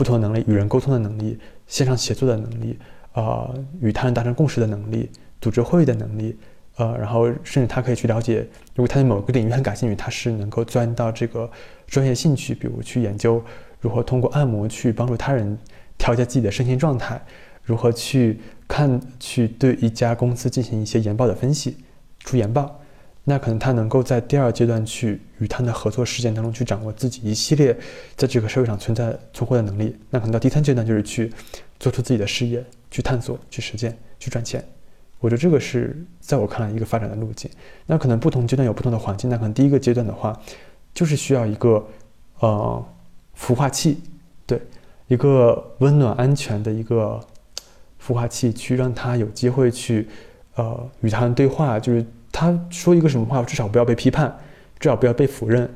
[0.00, 2.78] 不同能力，与人沟通的能力，线上协作的能力，
[3.12, 5.10] 啊、与他人达成共识的能力，
[5.42, 6.38] 组织会议的能力，
[6.76, 11.50] 呃，然后甚至他可以去了解，如果他对某个领域很感兴趣，他是能够钻到这个
[11.86, 13.44] 专业兴趣，比如去研究
[13.78, 15.58] 如何通过按摩去帮助他人
[15.98, 17.20] 调节自己的身心状态，
[17.62, 21.76] 如何去看去对一家公司进行一些研报的分析，
[22.20, 22.79] 出研报。
[23.30, 27.72] 那可能他能够在第二阶段去与他的合作实践当中去掌握自己一系列
[28.16, 29.96] 在这个社会上存在存活的能力。
[30.10, 31.32] 那可能到第三阶段就是去
[31.78, 34.64] 做出自己的事业，去探索、去实践、去赚钱。
[35.20, 37.48] 我觉得这个是在我看来一个发展的路径。
[37.86, 39.30] 那可能不同阶段有不同的环境。
[39.30, 40.36] 那可能第一个阶段的话，
[40.92, 41.86] 就是需要一个
[42.40, 42.84] 呃
[43.38, 44.00] 孵化器，
[44.44, 44.60] 对，
[45.06, 47.20] 一个温暖安全的一个
[48.04, 50.08] 孵化器，去让他有机会去
[50.56, 54.34] 呃与他人对话，就是他说一个什么话，至少不要被批判，
[54.78, 55.68] 至少不要被否认，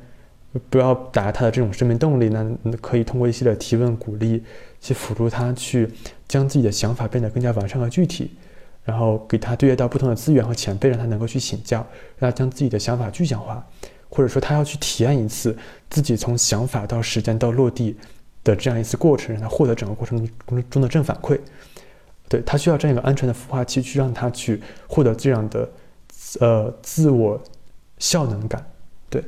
[0.70, 2.28] 不要打压他的这种生命动力。
[2.28, 4.42] 那可以通过一系列提问、鼓励，
[4.80, 5.88] 去辅助他去
[6.28, 8.30] 将自己的想法变得更加完善和具体。
[8.84, 11.78] 然后给他对接到不同的资源和前辈，让他能够去请教，
[12.18, 13.66] 让他将自己的想法具象化，
[14.10, 15.56] 或者说他要去体验一次
[15.88, 17.96] 自己从想法到实践到落地
[18.44, 21.40] 的这样一次过程，让他获得整个过程中中的正反馈。
[22.28, 25.66] 对他需要这样一个安全的孵化器，去让他去获得这样的
[26.40, 27.40] 呃自我
[27.98, 28.64] 效能感。
[29.08, 29.22] 对，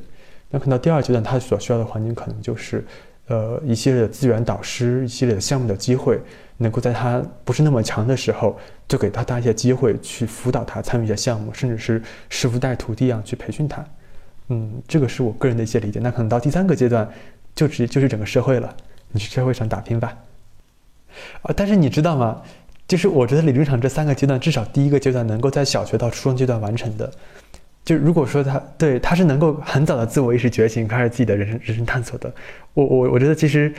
[0.49, 2.85] 那可能到第二阶段，他所需要的环境可能就是
[3.27, 6.19] 呃一系列的资源导师，一系列的项目的机会。
[6.59, 13.85] 能够在他不是那么强的时候，就给他搭一些机会去辅导他参与一些项目，甚至是师傅带徒弟一样去培训他。
[14.47, 15.99] 嗯，这个是我个人的一些理解。
[16.01, 17.07] 那可能到第三个阶段，
[17.53, 18.75] 就直接就是整个社会了，
[19.11, 20.17] 你去社会上打拼吧。
[21.43, 22.41] 啊，但是你知道吗？
[22.87, 27.11] 就是我觉得理论上这三个阶段，至少第一个阶段能够在小学到初中阶段完成的。
[27.83, 32.33] 就如果说他对他是能够很早的自我意识觉醒，开始自己的人生人生探索的，
[32.73, 33.73] 我我我觉得其实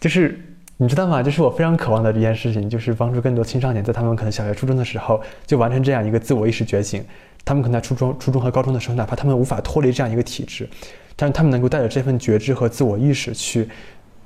[0.00, 0.38] 就是。
[0.80, 1.20] 你知道吗？
[1.20, 7.04] 就是我非常渴望的一件事情，就是帮助更多青少年在他们可能小学、初中的时候就完成这样一个自我意识觉醒。
[7.44, 10.68] 他们可能在初中、初中和高中的时候，哪怕他们无法脱离这样一个体制，
[11.16, 13.68] 但是他们能够带着这份觉知和自我意识去，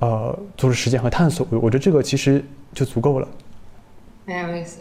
[0.00, 1.46] 呃，做出实践和探索。
[1.52, 2.44] 我觉得这个其实
[2.74, 3.26] 就足够了。
[4.24, 4.80] 蛮有意思，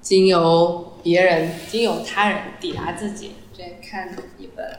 [0.00, 3.32] 经由别人、经由他人抵达自己。
[3.52, 4.78] 之前看一本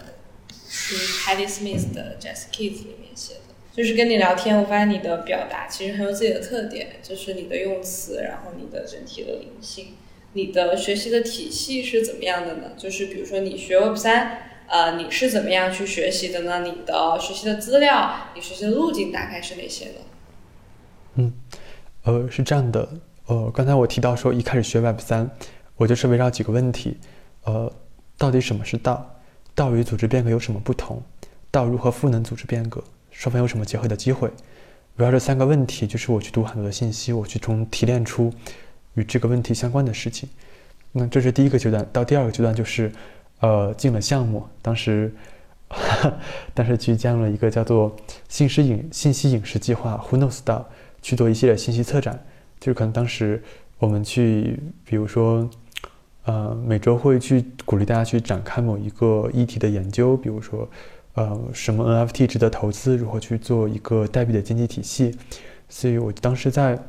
[0.67, 3.39] 是 Patti Smith 的《Just Kids》里面写的。
[3.71, 9.95] 就是跟你聊天，我发现你的表达其实很有自己的特点，就是你的用词，然后你的整体的灵性，
[10.33, 12.71] 你的学习的体系是怎么样的呢？
[12.77, 16.61] 就是比如说你学 Web 三，呃，你是怎么样去学习的呢？
[16.61, 20.01] 你的学习的资料，你学习的路径大概是哪些呢？
[21.15, 21.33] 嗯，
[22.03, 22.87] 呃，是这样的，
[23.27, 25.29] 呃，刚才我提到说一开始学 Web 三，
[25.75, 26.97] 我就是围绕几个问题，
[27.43, 27.71] 呃，
[28.17, 29.05] 到底什么是道？
[29.55, 31.01] 道与组织变革有什么不同？
[31.49, 32.83] 道如何赋能组织变革？
[33.09, 34.27] 双方有什么结合的机会？
[34.97, 38.31] 围绕这三个问题，就是我去读很多的信息，我去从提炼出
[38.93, 40.29] 与这个问题相关的事情。
[40.91, 42.91] 那这是第一个阶段，到第二个阶段就是
[43.39, 45.11] 呃进了项目，当时
[46.53, 47.95] 当时去加入了一个叫做
[48.29, 50.69] 信息影信息影视计划 Who Knows 到
[51.01, 52.23] 去做一系列信息策展，
[52.59, 53.41] 就是可能当时
[53.77, 55.49] 我们去，比如说。
[56.27, 60.67] 呃，每周会去鼓励大家去展开某一个议题的研究，比如说，
[61.13, 65.15] 呃，什么 NFT 值得投资，如何去做一个代币的经济体系。
[65.69, 66.79] 所以我当时在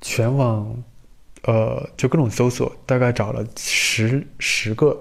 [0.00, 0.74] 全网，
[1.42, 4.98] 呃，就各种搜索，大概找了十十个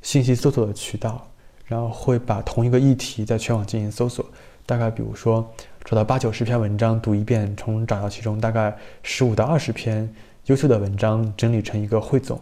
[0.00, 1.28] 信息搜索的渠道，
[1.64, 4.24] 然后会把同一个议题在全网进行搜索，
[4.64, 5.52] 大概比如说
[5.86, 10.12] 找到八九十篇文章读一遍，从找到其中大概十五到二十篇
[10.46, 12.40] 优秀的文章整理成一个汇总。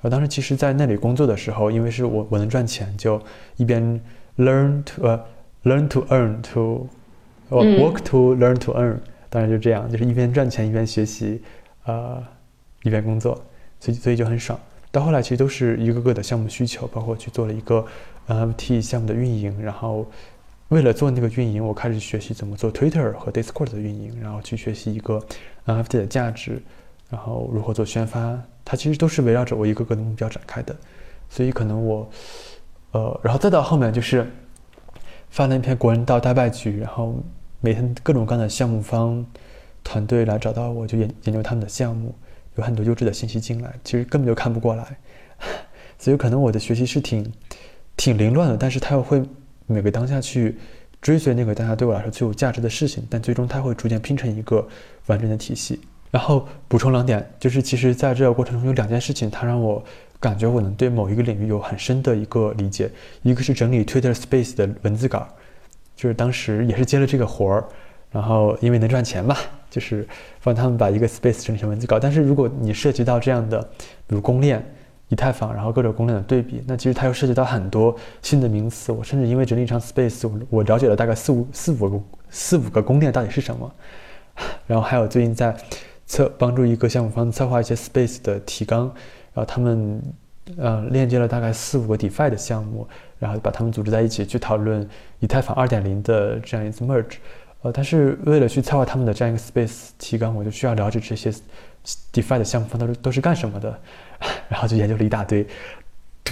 [0.00, 3.20] 我当时其实，在那里工作的时候，因为是我我能赚钱，就
[3.56, 4.00] 一边
[4.38, 5.22] learn to 呃
[5.64, 6.88] learn to earn to，
[7.50, 8.96] 呃 work to learn to earn，
[9.28, 11.42] 当然就这样，就是一边赚钱一边学习，
[11.84, 12.24] 呃
[12.82, 13.38] 一边工作，
[13.78, 14.58] 所以所以就很爽。
[14.90, 17.84] 到后来其实都是一个个的项目需求，包括去做了一个
[18.26, 20.06] NFT 项目的运营，然后
[20.68, 25.24] 为了做那个运营，我开始学习怎么做 Twitter 和 Discord 的运营，然后去学习一个
[25.64, 26.60] NFT 的价值，
[27.08, 28.36] 然后如何做宣发。
[28.64, 30.74] 它其实都是围绕着我一个个的目标展开的，
[31.28, 32.10] 所以可能我，
[32.90, 34.28] 呃，然后再到后面就是
[35.30, 37.14] 发了一篇国人道大败局，然后
[37.60, 39.24] 每天各种各样的项目方
[39.84, 42.12] 团队来找到我，就研研究他们的项目，
[42.56, 44.84] 有很多优质的信息进来，其实根本就看不过来，
[45.96, 47.32] 所以可能我的学习是挺
[47.96, 49.22] 挺凌乱的，但是他又会
[49.66, 50.56] 每个当下去
[51.00, 54.66] 追随那个当下对我来说最有价值的事情，但最终它会逐渐拼成一个
[55.06, 55.80] 完整的体系。
[56.10, 59.84] 然后补充两点，就是其实在这个过程中有两件事情，它让我
[60.18, 62.90] 感觉我能对某一个领域有很深的一个理解。
[63.22, 65.26] 一个是整理 Twitter Space 的文字稿，
[65.94, 67.64] 就是当时也是接了这个活儿，
[68.10, 69.36] 然后因为能赚钱嘛，
[69.68, 70.06] 就是
[70.42, 71.98] 帮他们把一个 Space 整理成文字稿。
[71.98, 73.60] 但是如果你涉及到这样的，
[74.06, 74.64] 比如公链、
[75.08, 78.92] 以太坊，然后各种公链的对比，那其实它又涉及到很多新的名词。
[78.92, 82.00] 我甚至因为整理一场 Space，我我了解了大概四五四五个
[82.30, 83.70] 四五个公链到底是什么。
[84.66, 85.56] 然后还有最近在。
[86.08, 88.84] 策帮助一个项目方策划一些 Space 的提纲，
[89.34, 90.00] 然后他们
[90.56, 92.86] 呃链接了大概四五个 DeFi 的项目，
[93.18, 94.88] 然后把他们组织在一起去讨论
[95.18, 97.16] 以太坊二点零的这样一次 Merge，
[97.62, 101.32] 呃，但是为了去策划他们的这样一个 Space 提纲，我就需要了解这些
[102.12, 103.76] DeFi 的项目方都是都是干什么的，
[104.48, 105.46] 然后就研究了一大堆，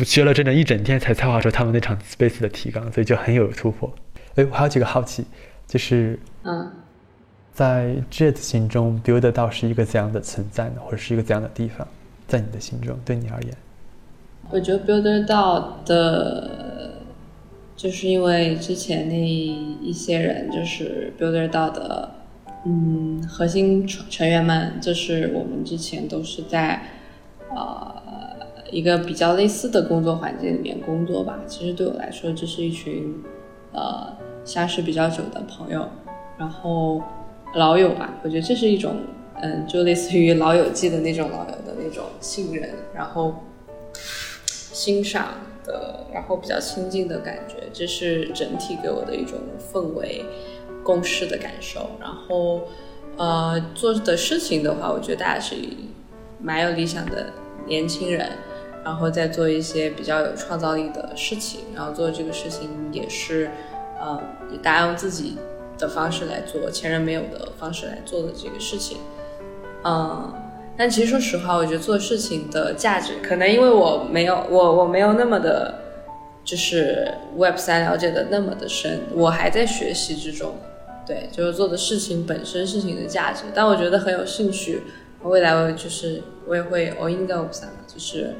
[0.04, 3.92] 学了整整一整天才策划出他们那场 Space 的提纲，所以就很有突破。
[4.36, 5.24] 哎，我还有几个好奇，
[5.66, 6.70] 就是嗯。
[7.52, 10.80] 在 Jet 心中，Build 到是一个怎样的存在呢？
[10.80, 11.86] 或者是一个怎样的地方，
[12.26, 13.54] 在你的心中，对你而言？
[14.50, 16.94] 我觉得 Build 到的，
[17.76, 22.10] 就是因为之前那一些人，就是 Build 到的，
[22.66, 26.82] 嗯，核心成成员们，就是我们之前都是在
[27.54, 28.02] 呃
[28.70, 31.38] 一个比较类似的工作环境里面工作吧。
[31.46, 33.22] 其实对我来说，这是一群
[33.72, 35.88] 呃相识比较久的朋友，
[36.38, 37.02] 然后。
[37.56, 38.96] 老友吧，我觉得这是一种，
[39.40, 43.32] 嗯，就类似于老友记的那种老友的那种信任，然后
[43.94, 45.28] 欣赏
[45.64, 49.38] 的，然后比较亲近的感觉，这是整体给我的一种
[49.72, 50.24] 氛围、
[50.82, 51.88] 共识的感受。
[52.00, 52.62] 然后，
[53.16, 55.54] 呃，做的事情的话，我觉得大家是
[56.40, 57.32] 蛮有理想的
[57.66, 58.30] 年轻人，
[58.84, 63.50] 然后再做一些比较有创造力的事情，然后做这个事情也是，
[64.00, 64.22] 呃，
[64.62, 65.36] 大家用自己。
[65.76, 68.98] 的方式来做前人没有的方式来做的这个事情，
[69.82, 70.32] 嗯，
[70.76, 75.74] 但其实说实话，我觉得做事情的价值，可能因为我没有我我没有那么的，
[76.44, 80.54] 就是 Web 三了解的那么的深，我还在学习之中，
[81.04, 84.84] 对，就是做的事情本身事情的价值，但我觉得很有兴趣，
[85.24, 88.34] 未来我就是我也会 all in 在 Web 三嘛，就是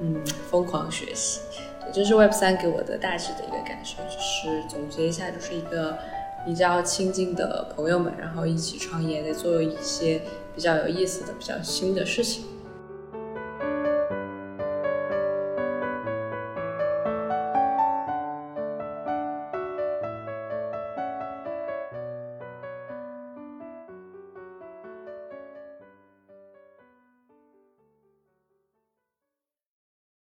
[0.00, 0.20] 嗯
[0.50, 1.40] 疯狂学习，
[1.80, 5.96] 对，这是 Web 三给我的大致的一个感受，就是总结一下，就是一个。
[6.44, 10.20] 比较亲近的朋友们，然后一起创业，在做一些
[10.56, 12.42] 比较有意思的、比较新的事情。